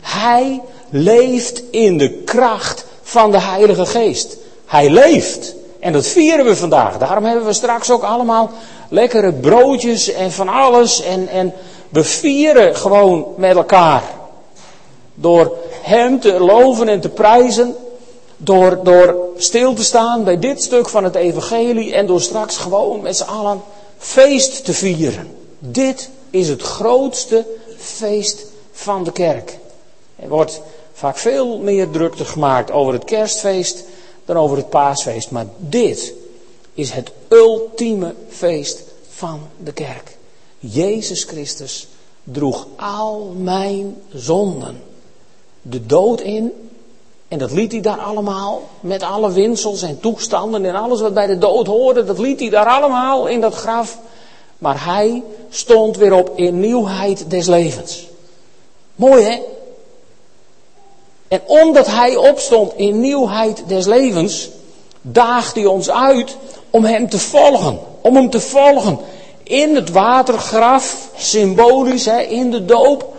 Hij 0.00 0.60
leeft 0.90 1.62
in 1.70 1.98
de 1.98 2.10
kracht 2.10 2.84
van 3.02 3.30
de 3.30 3.40
Heilige 3.40 3.86
Geest. 3.86 4.36
Hij 4.66 4.90
leeft. 4.90 5.54
En 5.80 5.92
dat 5.92 6.06
vieren 6.06 6.44
we 6.44 6.56
vandaag. 6.56 6.98
Daarom 6.98 7.24
hebben 7.24 7.46
we 7.46 7.52
straks 7.52 7.90
ook 7.90 8.02
allemaal 8.02 8.50
lekkere 8.88 9.32
broodjes 9.32 10.12
en 10.12 10.32
van 10.32 10.48
alles. 10.48 11.02
En, 11.02 11.28
en 11.28 11.52
we 11.88 12.04
vieren 12.04 12.76
gewoon 12.76 13.26
met 13.36 13.56
elkaar. 13.56 14.02
Door 15.14 15.56
Hem 15.82 16.20
te 16.20 16.40
loven 16.40 16.88
en 16.88 17.00
te 17.00 17.08
prijzen. 17.08 17.76
Door, 18.44 18.80
door 18.82 19.28
stil 19.36 19.74
te 19.74 19.84
staan 19.84 20.24
bij 20.24 20.38
dit 20.38 20.62
stuk 20.62 20.88
van 20.88 21.04
het 21.04 21.14
Evangelie. 21.14 21.94
En 21.94 22.06
door 22.06 22.20
straks 22.20 22.56
gewoon 22.56 23.00
met 23.02 23.16
z'n 23.16 23.22
allen 23.22 23.62
feest 23.98 24.64
te 24.64 24.72
vieren. 24.72 25.36
Dit 25.58 26.10
is 26.30 26.48
het 26.48 26.62
grootste 26.62 27.46
feest 27.76 28.44
van 28.72 29.04
de 29.04 29.12
kerk. 29.12 29.58
Er 30.16 30.28
wordt 30.28 30.60
vaak 30.92 31.16
veel 31.16 31.58
meer 31.58 31.90
drukte 31.90 32.24
gemaakt 32.24 32.70
over 32.70 32.92
het 32.92 33.04
kerstfeest 33.04 33.84
dan 34.24 34.36
over 34.36 34.56
het 34.56 34.68
paasfeest. 34.68 35.30
Maar 35.30 35.46
dit 35.56 36.12
is 36.74 36.90
het 36.90 37.10
ultieme 37.28 38.14
feest 38.28 38.82
van 39.08 39.40
de 39.62 39.72
kerk. 39.72 40.16
Jezus 40.58 41.24
Christus 41.24 41.86
droeg 42.24 42.66
al 42.76 43.34
mijn 43.36 43.96
zonden 44.12 44.82
de 45.62 45.86
dood 45.86 46.20
in. 46.20 46.52
En 47.34 47.40
dat 47.40 47.52
liet 47.52 47.72
hij 47.72 47.80
daar 47.80 47.98
allemaal, 47.98 48.62
met 48.80 49.02
alle 49.02 49.32
winsels 49.32 49.82
en 49.82 50.00
toestanden 50.00 50.64
en 50.64 50.74
alles 50.74 51.00
wat 51.00 51.14
bij 51.14 51.26
de 51.26 51.38
dood 51.38 51.66
hoorde, 51.66 52.04
dat 52.04 52.18
liet 52.18 52.40
hij 52.40 52.48
daar 52.48 52.66
allemaal 52.66 53.26
in 53.26 53.40
dat 53.40 53.54
graf. 53.54 53.98
Maar 54.58 54.84
hij 54.84 55.22
stond 55.50 55.96
weer 55.96 56.12
op 56.12 56.32
in 56.34 56.60
nieuwheid 56.60 57.30
des 57.30 57.46
levens. 57.46 58.06
Mooi 58.94 59.24
hè? 59.24 59.40
En 61.28 61.40
omdat 61.46 61.86
hij 61.86 62.16
opstond 62.16 62.72
in 62.76 63.00
nieuwheid 63.00 63.62
des 63.66 63.86
levens, 63.86 64.48
daagt 65.00 65.54
hij 65.54 65.66
ons 65.66 65.90
uit 65.90 66.36
om 66.70 66.84
hem 66.84 67.08
te 67.08 67.18
volgen. 67.18 67.78
Om 68.00 68.16
hem 68.16 68.30
te 68.30 68.40
volgen. 68.40 68.98
In 69.42 69.74
het 69.74 69.90
watergraf, 69.90 71.08
symbolisch, 71.16 72.04
hè, 72.04 72.20
in 72.20 72.50
de 72.50 72.64
doop. 72.64 73.13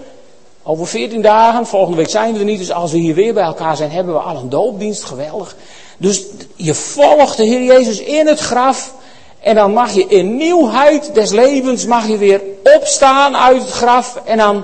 Over 0.68 0.88
14 0.88 1.22
dagen, 1.22 1.66
volgende 1.66 1.98
week 1.98 2.10
zijn 2.10 2.34
we 2.34 2.40
er 2.40 2.46
niet, 2.46 2.58
dus 2.58 2.72
als 2.72 2.92
we 2.92 2.98
hier 2.98 3.16
weer 3.16 3.34
bij 3.34 3.44
elkaar 3.44 3.78
zijn, 3.78 3.92
hebben 3.92 4.14
we 4.14 4.20
al 4.20 4.38
een 4.38 4.50
doopdienst, 4.50 5.04
geweldig. 5.04 5.56
Dus 5.98 6.24
je 6.56 6.74
volgt 6.74 7.38
de 7.38 7.44
Heer 7.44 7.64
Jezus 7.64 8.00
in 8.00 8.28
het 8.28 8.40
graf. 8.40 8.94
En 9.40 9.56
dan 9.56 9.74
mag 9.74 9.94
je 9.94 10.08
in 10.08 10.36
nieuwheid 10.36 11.14
des 11.14 11.32
levens, 11.32 11.86
mag 11.86 12.08
je 12.08 12.18
weer 12.18 12.42
opstaan 12.78 13.36
uit 13.36 13.62
het 13.62 13.72
graf. 13.72 14.22
En 14.26 14.38
dan 14.38 14.64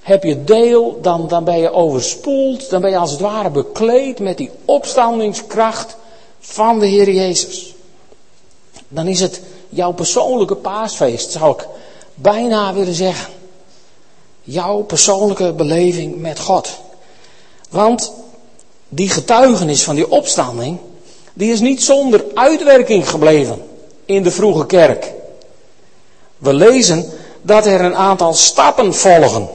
heb 0.00 0.24
je 0.24 0.44
deel, 0.44 0.98
dan, 1.02 1.28
dan 1.28 1.44
ben 1.44 1.58
je 1.58 1.72
overspoeld, 1.72 2.70
dan 2.70 2.80
ben 2.80 2.90
je 2.90 2.96
als 2.96 3.10
het 3.10 3.20
ware 3.20 3.50
bekleed 3.50 4.18
met 4.18 4.36
die 4.36 4.50
opstandingskracht 4.64 5.96
van 6.40 6.78
de 6.78 6.86
Heer 6.86 7.10
Jezus. 7.10 7.74
Dan 8.88 9.06
is 9.06 9.20
het 9.20 9.40
jouw 9.68 9.92
persoonlijke 9.92 10.56
paasfeest, 10.56 11.30
zou 11.30 11.52
ik 11.52 11.66
bijna 12.14 12.74
willen 12.74 12.94
zeggen. 12.94 13.41
Jouw 14.42 14.82
persoonlijke 14.82 15.52
beleving 15.52 16.20
met 16.20 16.38
God. 16.38 16.68
Want 17.68 18.12
die 18.88 19.10
getuigenis 19.10 19.82
van 19.82 19.94
die 19.94 20.10
opstanding, 20.10 20.78
die 21.34 21.52
is 21.52 21.60
niet 21.60 21.82
zonder 21.82 22.24
uitwerking 22.34 23.10
gebleven 23.10 23.62
in 24.04 24.22
de 24.22 24.30
vroege 24.30 24.66
kerk. 24.66 25.12
We 26.38 26.54
lezen 26.54 27.10
dat 27.42 27.66
er 27.66 27.80
een 27.80 27.96
aantal 27.96 28.34
stappen 28.34 28.94
volgen 28.94 29.48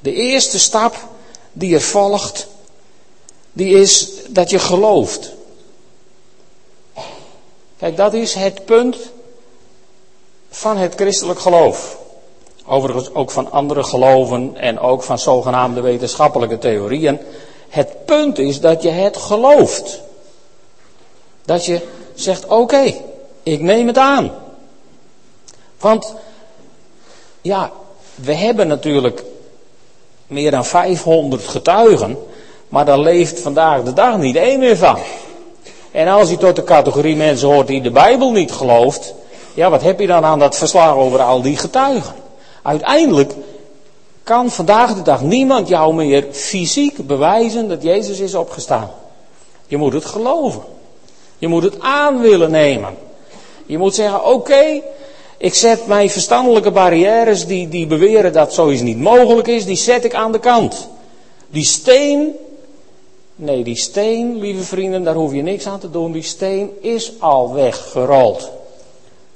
de 0.00 0.12
eerste 0.12 0.58
stap 0.58 1.08
die 1.52 1.74
er 1.74 1.80
volgt, 1.80 2.46
die 3.52 3.80
is 3.80 4.08
dat 4.28 4.50
je 4.50 4.58
gelooft. 4.58 5.32
Kijk, 7.78 7.96
dat 7.96 8.14
is 8.14 8.34
het 8.34 8.64
punt 8.64 8.96
van 10.50 10.76
het 10.76 10.94
christelijk 10.94 11.40
geloof. 11.40 11.98
Overigens 12.70 13.14
ook 13.14 13.30
van 13.30 13.52
andere 13.52 13.82
geloven 13.82 14.56
en 14.56 14.78
ook 14.78 15.02
van 15.02 15.18
zogenaamde 15.18 15.80
wetenschappelijke 15.80 16.58
theorieën. 16.58 17.18
Het 17.68 18.04
punt 18.04 18.38
is 18.38 18.60
dat 18.60 18.82
je 18.82 18.88
het 18.88 19.16
gelooft. 19.16 20.00
Dat 21.44 21.64
je 21.64 21.80
zegt, 22.14 22.46
oké, 22.46 22.94
ik 23.42 23.60
neem 23.60 23.86
het 23.86 23.98
aan. 23.98 24.32
Want, 25.78 26.14
ja, 27.40 27.70
we 28.14 28.34
hebben 28.34 28.68
natuurlijk 28.68 29.24
meer 30.26 30.50
dan 30.50 30.64
500 30.64 31.46
getuigen, 31.46 32.18
maar 32.68 32.84
daar 32.84 33.00
leeft 33.00 33.40
vandaag 33.40 33.82
de 33.82 33.92
dag 33.92 34.18
niet 34.18 34.36
één 34.36 34.58
meer 34.58 34.76
van. 34.76 34.98
En 35.90 36.08
als 36.08 36.30
je 36.30 36.36
tot 36.36 36.56
de 36.56 36.64
categorie 36.64 37.16
mensen 37.16 37.48
hoort 37.48 37.66
die 37.66 37.82
de 37.82 37.90
Bijbel 37.90 38.32
niet 38.32 38.52
gelooft, 38.52 39.14
ja, 39.54 39.70
wat 39.70 39.82
heb 39.82 40.00
je 40.00 40.06
dan 40.06 40.24
aan 40.24 40.38
dat 40.38 40.56
verslag 40.56 40.94
over 40.94 41.22
al 41.22 41.42
die 41.42 41.56
getuigen? 41.56 42.28
Uiteindelijk 42.62 43.32
kan 44.22 44.50
vandaag 44.50 44.94
de 44.94 45.02
dag 45.02 45.22
niemand 45.22 45.68
jou 45.68 45.94
meer 45.94 46.26
fysiek 46.30 47.06
bewijzen 47.06 47.68
dat 47.68 47.82
Jezus 47.82 48.18
is 48.18 48.34
opgestaan. 48.34 48.90
Je 49.66 49.76
moet 49.76 49.92
het 49.92 50.04
geloven. 50.04 50.62
Je 51.38 51.48
moet 51.48 51.62
het 51.62 51.80
aan 51.80 52.20
willen 52.20 52.50
nemen. 52.50 52.94
Je 53.66 53.78
moet 53.78 53.94
zeggen, 53.94 54.24
oké, 54.24 54.82
ik 55.36 55.54
zet 55.54 55.86
mijn 55.86 56.10
verstandelijke 56.10 56.70
barrières 56.70 57.46
die, 57.46 57.68
die 57.68 57.86
beweren 57.86 58.32
dat 58.32 58.54
zoiets 58.54 58.82
niet 58.82 58.98
mogelijk 58.98 59.48
is, 59.48 59.64
die 59.64 59.76
zet 59.76 60.04
ik 60.04 60.14
aan 60.14 60.32
de 60.32 60.38
kant. 60.38 60.88
Die 61.48 61.64
steen, 61.64 62.34
nee 63.36 63.64
die 63.64 63.76
steen, 63.76 64.38
lieve 64.38 64.62
vrienden, 64.62 65.04
daar 65.04 65.14
hoef 65.14 65.32
je 65.32 65.42
niks 65.42 65.66
aan 65.66 65.80
te 65.80 65.90
doen, 65.90 66.12
die 66.12 66.22
steen 66.22 66.70
is 66.80 67.12
al 67.18 67.52
weggerold. 67.52 68.50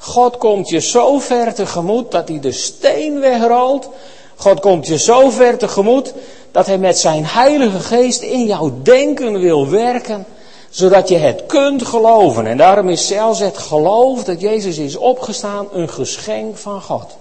God 0.05 0.39
komt 0.39 0.69
je 0.69 0.81
zo 0.81 1.19
ver 1.19 1.55
tegemoet 1.55 2.11
dat 2.11 2.29
hij 2.29 2.41
de 2.41 2.53
steen 2.53 3.21
wegrolt. 3.21 3.89
God 4.37 4.61
komt 4.61 4.87
je 4.87 4.99
zo 4.99 5.31
ver 5.31 5.59
tegemoet 5.59 6.15
dat 6.51 6.67
hij 6.67 6.79
met 6.79 6.99
zijn 6.99 7.25
heilige 7.25 7.81
geest 7.81 8.23
in 8.23 8.45
jouw 8.45 8.73
denken 8.83 9.41
wil 9.41 9.69
werken 9.69 10.27
zodat 10.71 11.09
je 11.09 11.17
het 11.17 11.47
kunt 11.47 11.87
geloven. 11.87 12.47
En 12.47 12.57
daarom 12.57 12.89
is 12.89 13.07
zelfs 13.07 13.39
het 13.39 13.59
geloof 13.59 14.25
dat 14.25 14.41
Jezus 14.41 14.79
is 14.79 14.97
opgestaan 14.97 15.69
een 15.73 15.89
geschenk 15.89 16.57
van 16.57 16.83
God. 16.83 17.17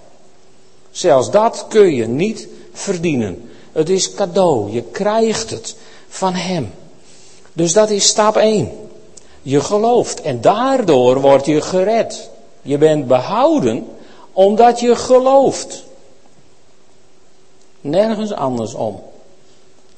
Zelfs 0.92 1.32
dat 1.32 1.66
kun 1.70 1.94
je 1.96 2.08
niet 2.08 2.48
verdienen. 2.74 3.50
Het 3.72 3.90
is 3.90 4.14
cadeau. 4.14 4.72
Je 4.72 4.82
krijgt 4.82 5.50
het 5.50 5.76
van 6.08 6.34
Hem. 6.34 6.72
Dus 7.54 7.74
dat 7.74 7.90
is 7.90 8.08
stap 8.08 8.38
1. 8.38 8.72
Je 9.42 9.62
gelooft 9.62 10.22
en 10.22 10.42
daardoor 10.42 11.22
word 11.22 11.46
je 11.46 11.62
gered. 11.62 12.32
Je 12.64 12.78
bent 12.78 13.08
behouden 13.08 13.88
omdat 14.34 14.80
je 14.80 14.96
gelooft. 14.96 15.84
Nergens 17.82 18.34
andersom. 18.34 19.02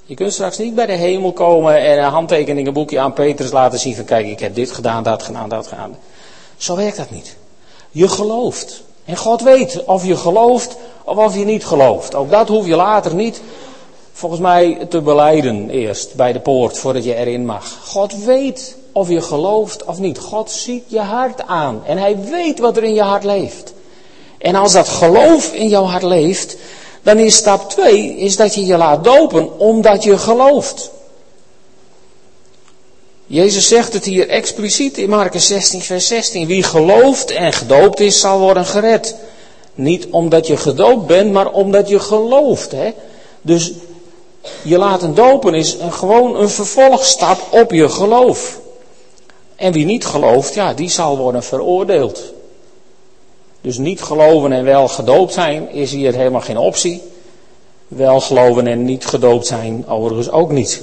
Je 0.06 0.16
kunt 0.16 0.34
straks 0.34 0.58
niet 0.58 0.76
bij 0.76 0.86
de 0.86 0.94
hemel 0.94 1.32
komen 1.32 1.78
en 1.78 1.98
een 1.98 2.12
handtekeningenboekje 2.12 3.00
aan 3.00 3.14
Petrus 3.14 3.52
laten 3.52 3.80
zien 3.80 3.96
van 3.96 4.06
kijk, 4.06 4.28
ik 4.28 4.40
heb 4.40 4.56
dit 4.56 4.72
gedaan, 4.72 5.04
dat 5.04 5.24
gedaan, 5.24 5.50
dat 5.50 5.68
gedaan. 5.68 5.98
Zo 6.58 6.76
werkt 6.76 6.98
dat 6.98 7.12
niet. 7.12 7.36
Je 7.92 8.08
gelooft. 8.08 8.84
En 9.06 9.16
God 9.16 9.42
weet 9.42 9.84
of 9.84 10.06
je 10.06 10.16
gelooft 10.16 10.78
of 11.04 11.18
of 11.18 11.36
je 11.36 11.46
niet 11.46 11.66
gelooft. 11.66 12.16
Ook 12.16 12.30
dat 12.30 12.48
hoef 12.48 12.66
je 12.66 12.76
later 12.76 13.16
niet, 13.16 13.42
volgens 14.12 14.42
mij, 14.42 14.86
te 14.90 15.02
beleiden 15.02 15.70
eerst 15.70 16.16
bij 16.16 16.34
de 16.34 16.40
poort 16.40 16.78
voordat 16.78 17.04
je 17.04 17.16
erin 17.16 17.46
mag. 17.46 17.78
God 17.84 18.24
weet 18.24 18.78
of 18.96 19.10
je 19.10 19.22
gelooft 19.22 19.86
of 19.86 20.00
niet. 20.00 20.18
God 20.18 20.52
ziet 20.52 20.84
je 20.88 21.00
hart 21.00 21.42
aan 21.42 21.82
en 21.86 21.98
hij 21.98 22.18
weet 22.18 22.60
wat 22.60 22.78
er 22.78 22.84
in 22.84 22.94
je 22.94 23.02
hart 23.02 23.24
leeft. 23.24 23.74
En 24.38 24.56
als 24.56 24.74
dat 24.74 24.88
geloof 24.88 25.54
in 25.54 25.68
jouw 25.68 25.84
hart 25.84 26.04
leeft, 26.04 26.56
dan 27.04 27.18
is 27.18 27.36
stap 27.36 27.70
2 27.70 28.18
is 28.18 28.36
dat 28.36 28.56
je 28.56 28.66
je 28.66 28.78
laat 28.78 29.04
dopen 29.04 29.60
omdat 29.60 30.04
je 30.04 30.18
gelooft. 30.18 30.90
Jezus 33.28 33.68
zegt 33.68 33.94
het 33.94 34.06
hier 34.06 34.30
expliciet 34.30 34.98
in 34.98 35.10
Marcus 35.10 35.48
16, 35.48 35.82
vers 35.82 36.08
16. 36.08 36.48
Wie 36.48 36.64
gelooft 36.64 37.32
en 37.32 37.54
gedoopt 37.54 38.00
is, 38.00 38.20
zal 38.20 38.40
worden 38.40 38.66
gered. 38.66 39.16
Niet 39.74 40.08
omdat 40.10 40.48
je 40.48 40.58
gedoopt 40.58 41.06
bent, 41.06 41.32
maar 41.32 41.52
omdat 41.52 41.90
je 41.90 42.00
gelooft. 42.00 42.72
Hè? 42.72 42.94
Dus 43.42 43.72
je 44.62 44.78
laten 44.78 45.16
dopen 45.16 45.54
is 45.54 45.78
gewoon 45.90 46.36
een 46.36 46.50
vervolgstap 46.50 47.40
op 47.50 47.72
je 47.72 47.90
geloof. 47.90 48.64
En 49.56 49.72
wie 49.72 49.86
niet 49.86 50.06
gelooft, 50.06 50.54
ja, 50.54 50.74
die 50.74 50.90
zal 50.90 51.18
worden 51.18 51.44
veroordeeld. 51.44 52.34
Dus 53.62 53.78
niet 53.78 54.02
geloven 54.02 54.52
en 54.52 54.64
wel 54.64 54.88
gedoopt 54.88 55.34
zijn 55.34 55.72
is 55.72 55.92
hier 55.92 56.14
helemaal 56.14 56.42
geen 56.42 56.58
optie. 56.58 57.02
Wel 57.88 58.20
geloven 58.20 58.68
en 58.68 58.86
niet 58.86 59.06
gedoopt 59.06 59.48
zijn 59.48 59.88
overigens 59.88 60.30
ook 60.30 60.52
niet. 60.52 60.82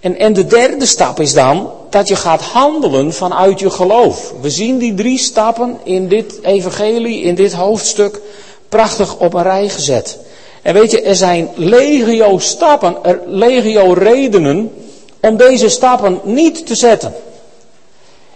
En, 0.00 0.18
en 0.18 0.32
de 0.32 0.46
derde 0.46 0.86
stap 0.86 1.20
is 1.20 1.32
dan 1.32 1.70
dat 1.90 2.08
je 2.08 2.16
gaat 2.16 2.42
handelen 2.42 3.12
vanuit 3.12 3.60
je 3.60 3.70
geloof. 3.70 4.32
We 4.40 4.50
zien 4.50 4.78
die 4.78 4.94
drie 4.94 5.18
stappen 5.18 5.78
in 5.82 6.08
dit 6.08 6.38
evangelie, 6.42 7.22
in 7.22 7.34
dit 7.34 7.52
hoofdstuk, 7.52 8.20
prachtig 8.68 9.16
op 9.18 9.34
een 9.34 9.42
rij 9.42 9.68
gezet. 9.68 10.18
En 10.62 10.74
weet 10.74 10.90
je, 10.90 11.02
er 11.02 11.16
zijn 11.16 11.48
legio 11.54 12.38
stappen, 12.38 12.96
er, 13.02 13.20
legio 13.26 13.92
redenen 13.92 14.72
om 15.20 15.36
deze 15.36 15.68
stappen 15.68 16.20
niet 16.22 16.66
te 16.66 16.74
zetten. 16.74 17.14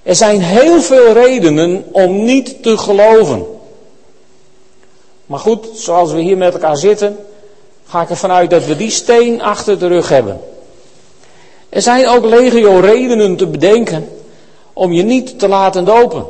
Er 0.07 0.15
zijn 0.15 0.41
heel 0.41 0.81
veel 0.81 1.13
redenen 1.13 1.85
om 1.93 2.25
niet 2.25 2.63
te 2.63 2.79
geloven. 2.79 3.47
Maar 5.27 5.39
goed, 5.39 5.67
zoals 5.75 6.13
we 6.13 6.21
hier 6.21 6.37
met 6.37 6.53
elkaar 6.53 6.77
zitten, 6.77 7.19
ga 7.87 8.03
ik 8.03 8.11
ervan 8.11 8.31
uit 8.31 8.51
dat 8.51 8.65
we 8.65 8.77
die 8.77 8.91
steen 8.91 9.43
achter 9.43 9.79
de 9.79 9.87
rug 9.87 10.09
hebben. 10.09 10.41
Er 11.69 11.83
zijn 11.83 12.09
ook 12.09 12.25
legio 12.25 12.79
redenen 12.79 13.37
te 13.37 13.47
bedenken 13.47 14.09
om 14.73 14.93
je 14.93 15.03
niet 15.03 15.39
te 15.39 15.49
laten 15.49 15.85
dopen. 15.85 16.27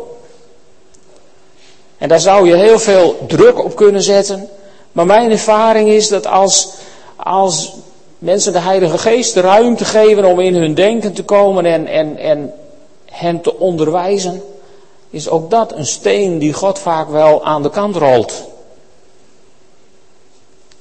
En 1.98 2.08
daar 2.08 2.20
zou 2.20 2.48
je 2.48 2.54
heel 2.54 2.78
veel 2.78 3.16
druk 3.26 3.64
op 3.64 3.76
kunnen 3.76 4.02
zetten. 4.02 4.48
Maar 4.92 5.06
mijn 5.06 5.30
ervaring 5.30 5.88
is 5.88 6.08
dat 6.08 6.26
als, 6.26 6.72
als 7.16 7.74
mensen 8.18 8.52
de 8.52 8.60
Heilige 8.60 8.98
Geest 8.98 9.36
ruimte 9.36 9.84
geven 9.84 10.24
om 10.24 10.40
in 10.40 10.54
hun 10.54 10.74
denken 10.74 11.12
te 11.12 11.24
komen 11.24 11.66
en, 11.66 11.86
en, 11.86 12.16
en 12.18 12.52
hen 13.16 13.40
te 13.40 13.58
onderwijzen, 13.58 14.42
is 15.10 15.28
ook 15.28 15.50
dat 15.50 15.72
een 15.72 15.86
steen 15.86 16.38
die 16.38 16.52
God 16.52 16.78
vaak 16.78 17.10
wel 17.10 17.44
aan 17.44 17.62
de 17.62 17.70
kant 17.70 17.96
rolt. 17.96 18.32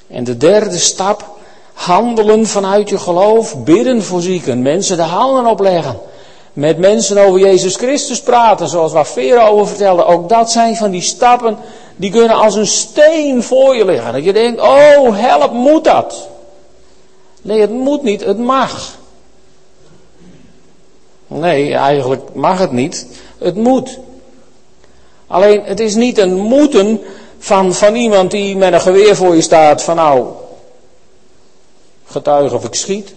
En 0.08 0.24
de 0.24 0.38
derde 0.38 0.78
stap, 0.78 1.38
handelen 1.74 2.48
vanuit 2.48 2.89
je 2.89 2.98
geloof, 2.98 3.63
bidden 3.63 4.04
voor 4.04 4.21
zieken, 4.21 4.62
mensen 4.62 4.98
de 4.98 5.04
handen 5.04 5.45
opleggen, 5.45 6.00
met 6.54 6.78
mensen 6.78 7.17
over 7.17 7.39
Jezus 7.39 7.76
Christus 7.76 8.21
praten, 8.21 8.67
zoals 8.67 8.91
waar 8.91 9.06
Vera 9.06 9.48
over 9.48 9.67
vertelde. 9.67 10.06
Ook 10.06 10.30
dat 10.30 10.52
zijn 10.52 10.76
van 10.76 10.91
die 10.91 11.02
stappen 11.02 11.58
die 11.95 12.12
kunnen 12.12 12.38
als 12.38 12.56
een 12.56 12.67
steen 12.67 13.43
voor 13.43 13.76
je 13.76 13.86
liggen. 13.86 14.13
Dat 14.13 14.24
je 14.24 14.34
denkt, 14.34 14.62
oh 14.62 15.17
help, 15.17 15.52
moet 15.52 15.84
dat? 15.84 16.28
Nee, 17.41 17.62
het 17.62 17.69
moet 17.71 18.04
niet, 18.04 18.24
het 18.24 18.38
mag. 18.38 18.98
Nee, 21.39 21.74
eigenlijk 21.74 22.34
mag 22.34 22.60
het 22.60 22.71
niet. 22.71 23.08
Het 23.38 23.56
moet. 23.56 24.00
Alleen, 25.28 25.62
het 25.63 25.80
is 25.80 25.95
niet 25.95 26.17
een 26.17 26.36
moeten 26.36 27.00
van, 27.38 27.74
van 27.74 27.95
iemand 27.95 28.32
die 28.32 28.58
met 28.58 28.74
een 28.74 28.82
geweer 28.82 29.15
voor 29.15 29.36
je 29.36 29.41
staat 29.41 29.84
van 29.84 29.95
nou, 29.95 30.28
getuig 32.06 32.54
of 32.54 32.65
ik 32.65 32.76
schiet. 32.76 33.13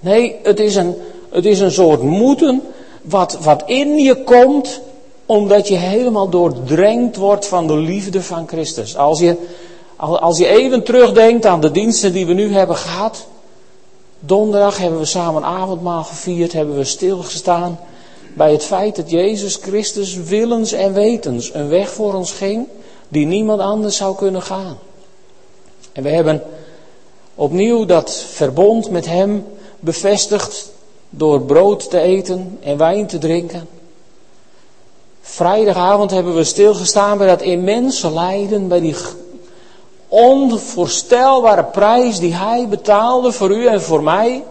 Nee, 0.00 0.36
het 0.42 0.60
is 0.60 0.74
een, 0.74 0.96
het 1.30 1.44
is 1.44 1.60
een 1.60 1.72
soort 1.72 2.02
moeten 2.02 2.62
wat, 3.02 3.38
wat 3.40 3.62
in 3.66 3.98
je 3.98 4.24
komt 4.24 4.80
omdat 5.26 5.68
je 5.68 5.76
helemaal 5.76 6.28
doordrenkt 6.28 7.16
wordt 7.16 7.46
van 7.46 7.66
de 7.66 7.76
liefde 7.76 8.22
van 8.22 8.48
Christus. 8.48 8.96
Als 8.96 9.18
je, 9.18 9.36
als 9.96 10.38
je 10.38 10.46
even 10.46 10.84
terugdenkt 10.84 11.46
aan 11.46 11.60
de 11.60 11.70
diensten 11.70 12.12
die 12.12 12.26
we 12.26 12.32
nu 12.32 12.52
hebben 12.52 12.76
gehad. 12.76 13.26
Donderdag 14.20 14.78
hebben 14.78 14.98
we 14.98 15.04
samen 15.04 15.44
avondmaal 15.44 16.04
gevierd, 16.04 16.52
hebben 16.52 16.76
we 16.76 16.84
stilgestaan 16.84 17.78
bij 18.34 18.52
het 18.52 18.64
feit 18.64 18.96
dat 18.96 19.10
Jezus 19.10 19.56
Christus 19.56 20.16
willens 20.16 20.72
en 20.72 20.92
wetens 20.92 21.54
een 21.54 21.68
weg 21.68 21.90
voor 21.90 22.14
ons 22.14 22.32
ging 22.32 22.66
die 23.08 23.26
niemand 23.26 23.60
anders 23.60 23.96
zou 23.96 24.16
kunnen 24.16 24.42
gaan. 24.42 24.78
En 25.92 26.02
we 26.02 26.08
hebben 26.08 26.42
opnieuw 27.34 27.84
dat 27.84 28.12
verbond 28.12 28.90
met 28.90 29.06
Hem 29.06 29.46
bevestigd 29.80 30.72
door 31.10 31.40
brood 31.40 31.90
te 31.90 31.98
eten 31.98 32.58
en 32.62 32.76
wijn 32.76 33.06
te 33.06 33.18
drinken. 33.18 33.68
Vrijdagavond 35.20 36.10
hebben 36.10 36.34
we 36.34 36.44
stilgestaan 36.44 37.18
bij 37.18 37.26
dat 37.26 37.42
immense 37.42 38.12
lijden, 38.12 38.68
bij 38.68 38.80
die 38.80 38.96
onvoorstelbare 40.10 41.64
prijs 41.64 42.18
die 42.18 42.34
Hij 42.34 42.68
betaalde 42.68 43.32
voor 43.32 43.50
u 43.50 43.66
en 43.66 43.82
voor 43.82 44.02
mij. 44.02 44.44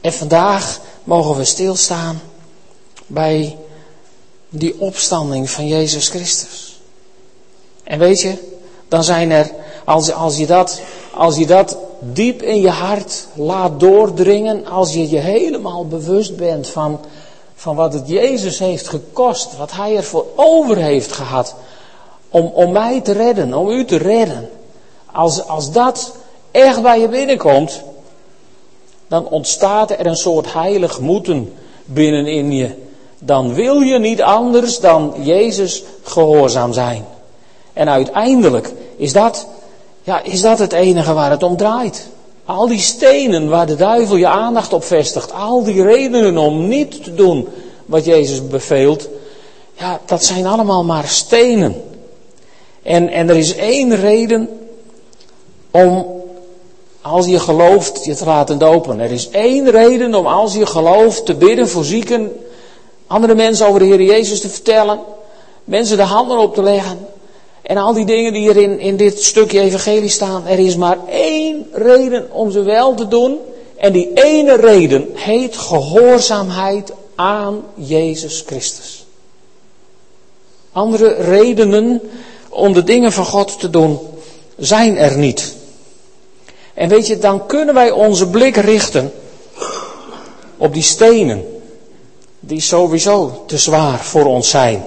En 0.00 0.12
vandaag 0.12 0.80
mogen 1.04 1.36
we 1.36 1.44
stilstaan 1.44 2.20
bij 3.06 3.56
die 4.48 4.80
opstanding 4.80 5.50
van 5.50 5.66
Jezus 5.66 6.08
Christus. 6.08 6.80
En 7.84 7.98
weet 7.98 8.20
je, 8.20 8.38
dan 8.88 9.04
zijn 9.04 9.30
er, 9.30 9.50
als, 9.84 10.12
als, 10.12 10.36
je 10.36 10.46
dat, 10.46 10.80
als 11.14 11.36
je 11.36 11.46
dat 11.46 11.76
diep 12.00 12.42
in 12.42 12.60
je 12.60 12.70
hart 12.70 13.26
laat 13.34 13.80
doordringen, 13.80 14.66
als 14.66 14.92
je 14.92 15.10
je 15.10 15.18
helemaal 15.18 15.86
bewust 15.86 16.36
bent 16.36 16.68
van, 16.68 17.00
van 17.54 17.76
wat 17.76 17.92
het 17.92 18.08
Jezus 18.08 18.58
heeft 18.58 18.88
gekost, 18.88 19.56
wat 19.56 19.72
Hij 19.72 19.96
ervoor 19.96 20.26
over 20.36 20.76
heeft 20.76 21.12
gehad, 21.12 21.54
om, 22.36 22.50
om 22.54 22.72
mij 22.72 23.00
te 23.00 23.12
redden, 23.12 23.54
om 23.54 23.68
u 23.68 23.84
te 23.84 23.96
redden. 23.96 24.50
Als, 25.12 25.46
als 25.46 25.72
dat 25.72 26.16
echt 26.50 26.82
bij 26.82 27.00
je 27.00 27.08
binnenkomt, 27.08 27.82
dan 29.08 29.28
ontstaat 29.28 29.90
er 29.90 30.06
een 30.06 30.16
soort 30.16 30.52
heilig 30.52 31.00
moeten 31.00 31.52
binnenin 31.84 32.52
je. 32.52 32.70
Dan 33.18 33.54
wil 33.54 33.80
je 33.80 33.98
niet 33.98 34.22
anders 34.22 34.80
dan 34.80 35.14
Jezus 35.18 35.82
gehoorzaam 36.02 36.72
zijn. 36.72 37.04
En 37.72 37.88
uiteindelijk 37.88 38.72
is 38.96 39.12
dat, 39.12 39.46
ja, 40.02 40.22
is 40.22 40.40
dat 40.40 40.58
het 40.58 40.72
enige 40.72 41.12
waar 41.12 41.30
het 41.30 41.42
om 41.42 41.56
draait. 41.56 42.08
Al 42.44 42.68
die 42.68 42.78
stenen 42.78 43.48
waar 43.48 43.66
de 43.66 43.76
duivel 43.76 44.16
je 44.16 44.28
aandacht 44.28 44.72
op 44.72 44.84
vestigt, 44.84 45.32
al 45.32 45.64
die 45.64 45.82
redenen 45.82 46.38
om 46.38 46.68
niet 46.68 47.04
te 47.04 47.14
doen 47.14 47.48
wat 47.86 48.04
Jezus 48.04 48.46
beveelt, 48.46 49.08
ja, 49.72 50.00
dat 50.06 50.24
zijn 50.24 50.46
allemaal 50.46 50.84
maar 50.84 51.06
stenen. 51.06 51.94
En, 52.86 53.08
en 53.08 53.28
er 53.28 53.36
is 53.36 53.56
één 53.56 53.96
reden 53.96 54.48
om, 55.70 56.06
als 57.00 57.26
je 57.26 57.38
gelooft, 57.38 58.04
je 58.04 58.14
te 58.14 58.24
laten 58.24 58.58
dopen. 58.58 59.00
Er 59.00 59.10
is 59.10 59.30
één 59.30 59.70
reden 59.70 60.14
om, 60.14 60.26
als 60.26 60.54
je 60.54 60.66
gelooft, 60.66 61.26
te 61.26 61.34
bidden 61.34 61.68
voor 61.68 61.84
zieken, 61.84 62.32
andere 63.06 63.34
mensen 63.34 63.66
over 63.66 63.80
de 63.80 63.86
Heer 63.86 64.02
Jezus 64.02 64.40
te 64.40 64.48
vertellen, 64.48 65.00
mensen 65.64 65.96
de 65.96 66.02
handen 66.02 66.38
op 66.38 66.54
te 66.54 66.62
leggen. 66.62 66.98
En 67.62 67.76
al 67.76 67.92
die 67.92 68.06
dingen 68.06 68.32
die 68.32 68.48
er 68.48 68.56
in, 68.56 68.78
in 68.78 68.96
dit 68.96 69.22
stukje 69.22 69.60
evangelie 69.60 70.08
staan. 70.08 70.46
Er 70.46 70.58
is 70.58 70.76
maar 70.76 70.98
één 71.08 71.66
reden 71.72 72.32
om 72.32 72.50
ze 72.50 72.62
wel 72.62 72.94
te 72.94 73.08
doen. 73.08 73.38
En 73.76 73.92
die 73.92 74.10
ene 74.14 74.56
reden 74.56 75.08
heet 75.14 75.56
gehoorzaamheid 75.56 76.92
aan 77.14 77.64
Jezus 77.74 78.42
Christus. 78.46 79.06
Andere 80.72 81.14
redenen 81.14 82.00
om 82.56 82.72
de 82.72 82.84
dingen 82.84 83.12
van 83.12 83.24
God 83.24 83.60
te 83.60 83.70
doen 83.70 83.98
zijn 84.56 84.96
er 84.96 85.18
niet. 85.18 85.54
En 86.74 86.88
weet 86.88 87.06
je, 87.06 87.18
dan 87.18 87.46
kunnen 87.46 87.74
wij 87.74 87.90
onze 87.90 88.28
blik 88.28 88.56
richten 88.56 89.12
op 90.56 90.72
die 90.72 90.82
stenen 90.82 91.44
die 92.40 92.60
sowieso 92.60 93.42
te 93.46 93.58
zwaar 93.58 94.04
voor 94.04 94.24
ons 94.24 94.50
zijn. 94.50 94.84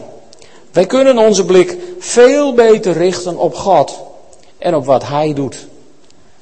Wij 0.72 0.86
kunnen 0.86 1.18
onze 1.18 1.46
blik 1.46 1.78
veel 2.00 2.54
beter 2.54 2.94
richten 2.94 3.38
op 3.38 3.56
God 3.56 4.00
en 4.58 4.76
op 4.76 4.86
wat 4.86 5.08
Hij 5.08 5.34
doet. 5.34 5.68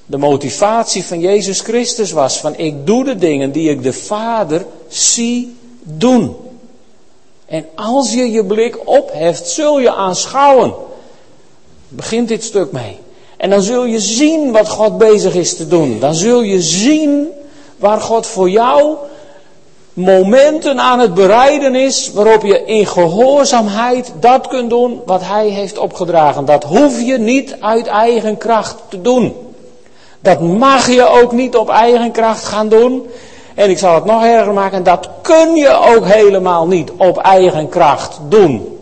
De 0.05 0.17
motivatie 0.17 1.03
van 1.03 1.19
Jezus 1.19 1.59
Christus 1.59 2.11
was 2.11 2.39
van 2.39 2.57
ik 2.57 2.85
doe 2.85 3.03
de 3.03 3.15
dingen 3.15 3.51
die 3.51 3.69
ik 3.69 3.83
de 3.83 3.93
Vader 3.93 4.65
zie 4.87 5.55
doen. 5.83 6.35
En 7.45 7.65
als 7.75 8.13
je 8.13 8.31
je 8.31 8.45
blik 8.45 8.87
opheft, 8.87 9.47
zul 9.47 9.79
je 9.79 9.93
aanschouwen. 9.93 10.73
Begint 11.87 12.27
dit 12.27 12.43
stuk 12.43 12.71
mee. 12.71 12.97
En 13.37 13.49
dan 13.49 13.61
zul 13.61 13.85
je 13.85 13.99
zien 13.99 14.51
wat 14.51 14.69
God 14.69 14.97
bezig 14.97 15.35
is 15.35 15.57
te 15.57 15.67
doen. 15.67 15.99
Dan 15.99 16.15
zul 16.15 16.41
je 16.41 16.61
zien 16.61 17.27
waar 17.77 18.01
God 18.01 18.25
voor 18.25 18.49
jou 18.49 18.95
momenten 19.93 20.79
aan 20.79 20.99
het 20.99 21.13
bereiden 21.13 21.75
is 21.75 22.11
waarop 22.13 22.41
je 22.41 22.65
in 22.65 22.85
gehoorzaamheid 22.85 24.13
dat 24.19 24.47
kunt 24.47 24.69
doen 24.69 25.01
wat 25.05 25.21
Hij 25.23 25.47
heeft 25.47 25.77
opgedragen. 25.77 26.45
Dat 26.45 26.63
hoef 26.63 27.01
je 27.01 27.17
niet 27.17 27.55
uit 27.59 27.87
eigen 27.87 28.37
kracht 28.37 28.75
te 28.89 29.01
doen. 29.01 29.35
Dat 30.19 30.41
mag 30.41 30.89
je 30.89 31.07
ook 31.07 31.31
niet 31.31 31.55
op 31.55 31.69
eigen 31.69 32.11
kracht 32.11 32.43
gaan 32.43 32.69
doen. 32.69 33.07
En 33.55 33.69
ik 33.69 33.77
zal 33.77 33.95
het 33.95 34.05
nog 34.05 34.23
erger 34.23 34.53
maken, 34.53 34.83
dat 34.83 35.09
kun 35.21 35.55
je 35.55 35.69
ook 35.95 36.05
helemaal 36.05 36.67
niet 36.67 36.91
op 36.97 37.17
eigen 37.17 37.69
kracht 37.69 38.19
doen. 38.29 38.76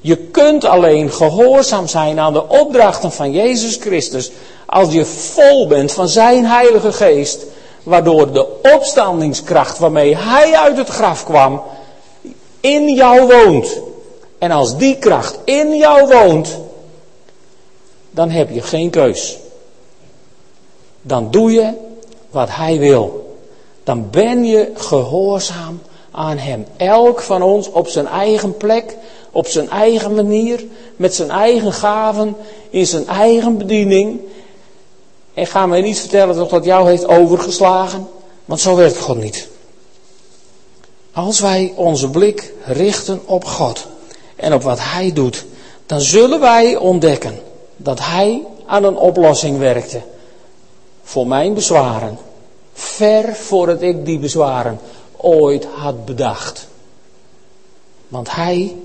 Je 0.00 0.16
kunt 0.16 0.64
alleen 0.64 1.12
gehoorzaam 1.12 1.88
zijn 1.88 2.20
aan 2.20 2.32
de 2.32 2.48
opdrachten 2.48 3.12
van 3.12 3.32
Jezus 3.32 3.76
Christus 3.76 4.30
als 4.66 4.92
je 4.92 5.04
vol 5.04 5.66
bent 5.66 5.92
van 5.92 6.08
Zijn 6.08 6.46
Heilige 6.46 6.92
Geest 6.92 7.46
waardoor 7.82 8.32
de 8.32 8.46
opstandingskracht 8.74 9.78
waarmee 9.78 10.16
hij 10.16 10.56
uit 10.56 10.76
het 10.76 10.88
graf 10.88 11.24
kwam, 11.24 11.62
in 12.60 12.94
jou 12.94 13.26
woont. 13.26 13.80
En 14.38 14.50
als 14.50 14.76
die 14.76 14.98
kracht 14.98 15.38
in 15.44 15.76
jou 15.76 16.08
woont, 16.08 16.58
dan 18.10 18.30
heb 18.30 18.50
je 18.50 18.62
geen 18.62 18.90
keus. 18.90 19.38
Dan 21.02 21.30
doe 21.30 21.52
je 21.52 21.72
wat 22.30 22.48
hij 22.50 22.78
wil. 22.78 23.36
Dan 23.84 24.10
ben 24.10 24.44
je 24.44 24.72
gehoorzaam 24.74 25.80
aan 26.10 26.38
hem. 26.38 26.66
Elk 26.76 27.20
van 27.20 27.42
ons 27.42 27.70
op 27.70 27.88
zijn 27.88 28.06
eigen 28.06 28.56
plek, 28.56 28.96
op 29.30 29.46
zijn 29.46 29.70
eigen 29.70 30.14
manier, 30.14 30.64
met 30.96 31.14
zijn 31.14 31.30
eigen 31.30 31.72
gaven, 31.72 32.36
in 32.70 32.86
zijn 32.86 33.08
eigen 33.08 33.58
bediening. 33.58 34.20
En 35.34 35.46
ga 35.46 35.66
mij 35.66 35.80
niet 35.80 35.98
vertellen 35.98 36.48
dat 36.48 36.64
jou 36.64 36.88
heeft 36.88 37.06
overgeslagen, 37.06 38.08
want 38.44 38.60
zo 38.60 38.76
werkt 38.76 38.98
God 38.98 39.16
niet. 39.16 39.48
Als 41.12 41.40
wij 41.40 41.72
onze 41.76 42.10
blik 42.10 42.52
richten 42.64 43.20
op 43.24 43.44
God 43.44 43.86
en 44.36 44.54
op 44.54 44.62
wat 44.62 44.78
Hij 44.80 45.12
doet, 45.12 45.44
dan 45.86 46.00
zullen 46.00 46.40
wij 46.40 46.76
ontdekken 46.76 47.38
dat 47.76 47.98
Hij 48.00 48.42
aan 48.66 48.84
een 48.84 48.96
oplossing 48.96 49.58
werkte 49.58 50.00
voor 51.02 51.26
mijn 51.26 51.54
bezwaren. 51.54 52.18
Ver 52.72 53.34
voordat 53.34 53.82
ik 53.82 54.04
die 54.04 54.18
bezwaren 54.18 54.80
ooit 55.16 55.64
had 55.64 56.04
bedacht. 56.04 56.68
Want 58.08 58.34
Hij 58.34 58.76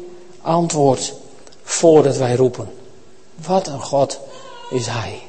antwoordt 0.43 1.13
voordat 1.63 2.17
wij 2.17 2.35
roepen. 2.35 2.73
Wat 3.45 3.67
een 3.67 3.81
God 3.81 4.19
is 4.69 4.87
Hij. 4.87 5.21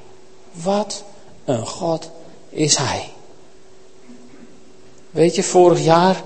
Wat 0.53 1.05
een 1.45 1.67
God 1.67 2.11
is 2.49 2.77
Hij. 2.77 3.09
Weet 5.11 5.35
je, 5.35 5.43
vorig 5.43 5.85
jaar 5.85 6.23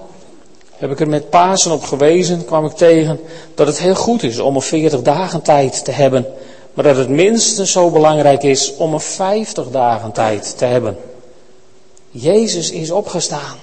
heb 0.77 0.91
ik 0.91 1.01
er 1.01 1.09
met 1.09 1.31
Pasen 1.31 1.73
op 1.73 1.83
gewezen, 1.83 2.45
kwam 2.45 2.65
ik 2.65 2.73
tegen 2.73 3.21
dat 3.55 3.67
het 3.67 3.79
heel 3.79 3.95
goed 3.95 4.23
is 4.23 4.39
om 4.39 4.55
een 4.55 4.63
40 4.63 5.03
dagen 5.03 5.43
tijd 5.43 5.85
te 5.85 5.91
hebben, 5.91 6.27
maar 6.75 6.85
dat 6.85 6.97
het 6.97 7.09
minstens 7.09 7.73
zo 7.73 7.91
belangrijk 7.91 8.43
is 8.43 8.77
om 8.77 8.93
een 8.93 9.01
50 9.01 9.71
dagen 9.71 10.13
tijd 10.13 10.59
te 10.59 10.65
hebben. 10.65 10.99
Jezus 12.11 12.71
is 12.71 12.91
opgestaan 12.91 13.57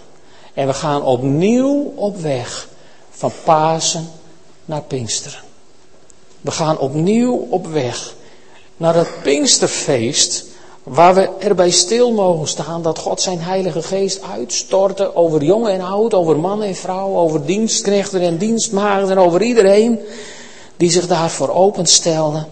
en 0.54 0.68
we 0.68 0.74
gaan 0.74 1.04
opnieuw 1.04 1.94
op 1.96 2.18
weg 2.18 2.68
van 3.10 3.32
Pasen 3.44 4.10
naar 4.66 4.82
Pinksteren. 4.82 5.40
We 6.42 6.52
gaan 6.52 6.78
opnieuw 6.78 7.48
op 7.50 7.68
weg 7.68 8.16
naar 8.78 8.96
het 8.96 9.10
Pinksterfeest 9.24 10.46
Waar 10.86 11.16
we 11.16 11.30
erbij 11.40 11.70
stil 11.70 12.12
mogen 12.12 12.48
staan 12.48 12.82
dat 12.82 13.00
God 13.00 13.22
zijn 13.22 13.40
Heilige 13.40 13.82
Geest 13.82 14.22
uitstortte 14.22 15.16
over 15.16 15.44
jong 15.44 15.68
en 15.68 15.82
oud, 15.82 16.14
over 16.14 16.40
man 16.40 16.62
en 16.62 16.76
vrouw, 16.76 17.16
over 17.16 17.46
dienstknechten 17.46 18.22
en 18.22 18.38
dienstmaagden, 18.38 19.18
over 19.18 19.42
iedereen 19.42 20.00
die 20.78 20.92
zich 20.92 21.08
daarvoor 21.08 21.50
openstelde. 21.50 22.46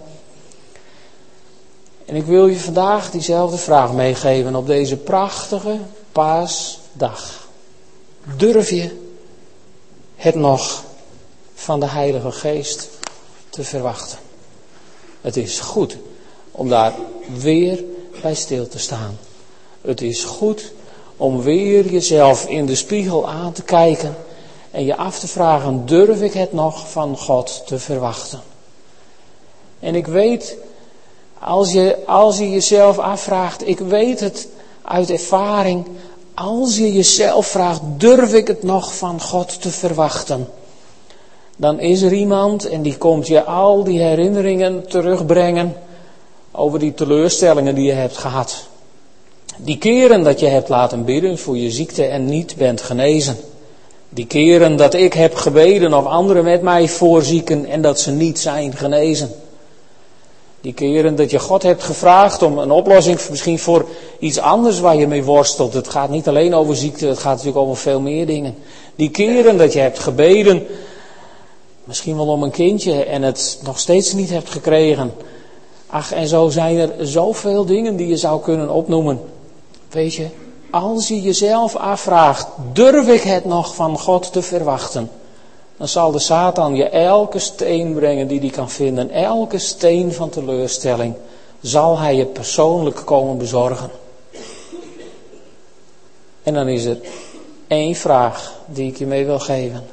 En 2.06 2.15
ik 2.15 2.26
wil 2.26 2.47
je 2.47 2.60
vandaag 2.60 3.12
diezelfde 3.12 3.58
vraag 3.58 3.93
meegeven 3.93 4.56
op 4.56 4.67
deze 4.67 4.97
prachtige 4.97 5.78
paasdag. 6.12 7.47
Durf 8.38 8.69
je 8.69 8.89
het 10.15 10.36
nog 10.36 10.84
van 11.63 11.80
de 11.80 11.86
Heilige 11.86 12.32
Geest 12.32 12.89
te 13.49 13.63
verwachten? 13.63 14.17
Het 15.21 15.38
is 15.38 15.60
goed 15.60 15.97
om 16.52 16.69
daar 16.69 16.93
weer 17.38 17.84
bij 18.21 18.36
stil 18.36 18.67
te 18.67 18.80
staan. 18.80 19.17
Het 19.82 20.02
is 20.02 20.23
goed 20.23 20.71
om 21.17 21.41
weer 21.41 21.91
jezelf 21.91 22.45
in 22.45 22.65
de 22.65 22.76
spiegel 22.76 23.30
aan 23.30 23.52
te 23.52 23.63
kijken 23.63 24.15
en 24.71 24.86
je 24.86 24.95
af 24.95 25.19
te 25.19 25.28
vragen, 25.28 25.86
durf 25.86 26.21
ik 26.21 26.34
het 26.34 26.54
nog 26.54 26.89
van 26.91 27.17
God 27.17 27.63
te 27.65 27.80
verwachten? 27.80 28.41
En 29.80 29.95
ik 29.95 30.08
weet, 30.08 30.56
als 31.39 31.71
je, 31.71 31.97
als 32.06 32.38
je 32.38 32.49
jezelf 32.49 32.97
afvraagt, 32.97 33.67
ik 33.67 33.80
weet 33.80 34.19
het 34.19 34.47
uit 34.82 35.10
ervaring, 35.10 35.88
als 36.34 36.78
je 36.78 36.93
jezelf 36.93 37.47
vraagt, 37.47 37.82
durf 37.84 38.34
ik 38.34 38.47
het 38.47 38.63
nog 38.63 38.95
van 38.95 39.21
God 39.21 39.62
te 39.62 39.71
verwachten? 39.71 40.47
Dan 41.58 41.80
is 41.80 42.02
er 42.02 42.13
iemand 42.13 42.70
en 42.70 42.82
die 42.82 42.98
komt 42.98 43.28
je 43.28 43.44
al 43.44 43.84
die 43.84 44.00
herinneringen 44.02 44.88
terugbrengen 44.88 45.76
over 46.52 46.80
die 46.80 46.94
teleurstellingen 46.94 47.76
die 47.76 47.86
je 47.86 47.92
hebt 47.92 48.18
gehad. 48.18 48.68
Die 49.58 49.78
keren 49.78 50.24
dat 50.24 50.39
je 50.39 50.48
hebt 50.48 50.70
laten 50.70 51.06
bidden 51.06 51.38
voor 51.38 51.58
je 51.58 51.72
ziekte 51.72 52.06
en 52.06 52.26
niet 52.26 52.56
bent 52.58 52.82
genezen. 52.82 53.38
Die 54.10 54.28
keren 54.28 54.76
dat 54.76 54.94
ik 54.94 55.13
heb 55.13 55.36
gebeden 55.36 55.94
of 55.94 56.06
anderen 56.06 56.44
met 56.44 56.62
mij 56.62 56.88
voorzieken 56.88 57.66
en 57.66 57.82
dat 57.82 58.00
ze 58.00 58.12
niet 58.12 58.39
zijn 58.39 58.76
genezen. 58.76 59.30
Die 60.62 60.74
keren 60.74 61.16
dat 61.16 61.32
je 61.32 61.39
God 61.39 61.63
hebt 61.63 61.84
gevraagd 61.84 62.42
om 62.44 62.58
een 62.58 62.72
oplossing 62.72 63.20
misschien 63.30 63.60
voor 63.60 63.86
iets 64.20 64.39
anders 64.39 64.80
waar 64.80 64.96
je 64.96 65.08
mee 65.08 65.24
worstelt. 65.24 65.74
Het 65.74 65.88
gaat 65.88 66.10
niet 66.10 66.28
alleen 66.28 66.56
over 66.56 66.76
ziekte, 66.76 67.08
het 67.08 67.20
gaat 67.20 67.32
natuurlijk 67.32 67.58
over 67.58 67.78
veel 67.78 68.00
meer 68.00 68.26
dingen. 68.26 68.56
Die 68.96 69.10
keren 69.10 69.58
dat 69.58 69.74
je 69.74 69.80
hebt 69.80 70.00
gebeden, 70.00 70.66
misschien 71.84 72.15
wel 72.15 72.28
om 72.28 72.43
een 72.43 72.52
kindje 72.52 73.04
en 73.04 73.22
het 73.22 73.60
nog 73.63 73.80
steeds 73.80 74.13
niet 74.13 74.30
hebt 74.30 74.50
gekregen. 74.50 75.13
Ach, 75.88 76.12
en 76.12 76.28
zo 76.28 76.50
zijn 76.50 76.78
er 76.78 77.08
zoveel 77.08 77.65
dingen 77.65 77.96
die 77.96 78.08
je 78.08 78.17
zou 78.17 78.41
kunnen 78.41 78.69
opnoemen. 78.69 79.22
Weet 79.89 80.13
je, 80.13 80.28
als 80.72 81.08
je 81.08 81.22
jezelf 81.22 81.76
afvraagt, 81.76 82.48
durf 82.72 83.08
ik 83.08 83.22
het 83.22 83.46
nog 83.46 83.76
van 83.76 84.00
God 84.00 84.34
te 84.34 84.41
verwachten? 84.41 85.10
Dan 85.78 85.88
zal 85.88 86.12
de 86.12 86.19
Satan 86.19 86.76
je 86.76 86.89
elke 86.89 87.39
steen 87.39 87.93
brengen 87.93 88.28
die 88.28 88.39
hij 88.39 88.50
kan 88.50 88.69
vinden. 88.69 89.10
Elke 89.10 89.58
steen 89.58 90.13
van 90.13 90.30
teleurstelling 90.30 91.13
zal 91.62 92.00
hij 92.00 92.15
je 92.15 92.26
persoonlijk 92.26 93.02
komen 93.06 93.38
bezorgen. 93.38 93.89
En 96.43 96.54
dan 96.54 96.67
is 96.67 96.86
er 96.86 96.98
één 97.67 97.96
vraag 97.96 98.54
die 98.65 98.88
ik 98.88 98.98
je 98.98 99.06
mee 99.06 99.26
wil 99.26 99.39
geven. 99.39 99.84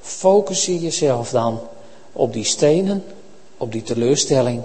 Focus 0.00 0.66
je 0.66 0.80
jezelf 0.80 1.30
dan 1.30 1.60
op 2.12 2.32
die 2.32 2.44
stenen, 2.44 3.04
op 3.56 3.72
die 3.72 3.82
teleurstelling 3.82 4.62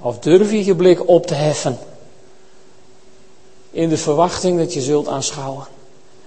of 0.00 0.18
durf 0.18 0.50
je 0.50 0.64
je 0.64 0.76
blik 0.76 1.08
op 1.08 1.26
te 1.26 1.34
heffen 1.34 1.78
in 3.70 3.88
de 3.88 3.96
verwachting 3.96 4.58
dat 4.58 4.74
je 4.74 4.80
zult 4.80 5.08
aanschouwen. 5.08 5.66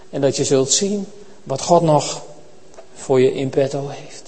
En 0.10 0.22
dat 0.22 0.36
je 0.36 0.44
zult 0.44 0.72
zien 0.72 1.08
wat 1.44 1.62
God 1.62 1.82
nog 1.82 2.22
voor 2.94 3.22
je 3.22 3.34
in 3.34 3.50
petto 3.50 3.88
heeft. 3.88 4.27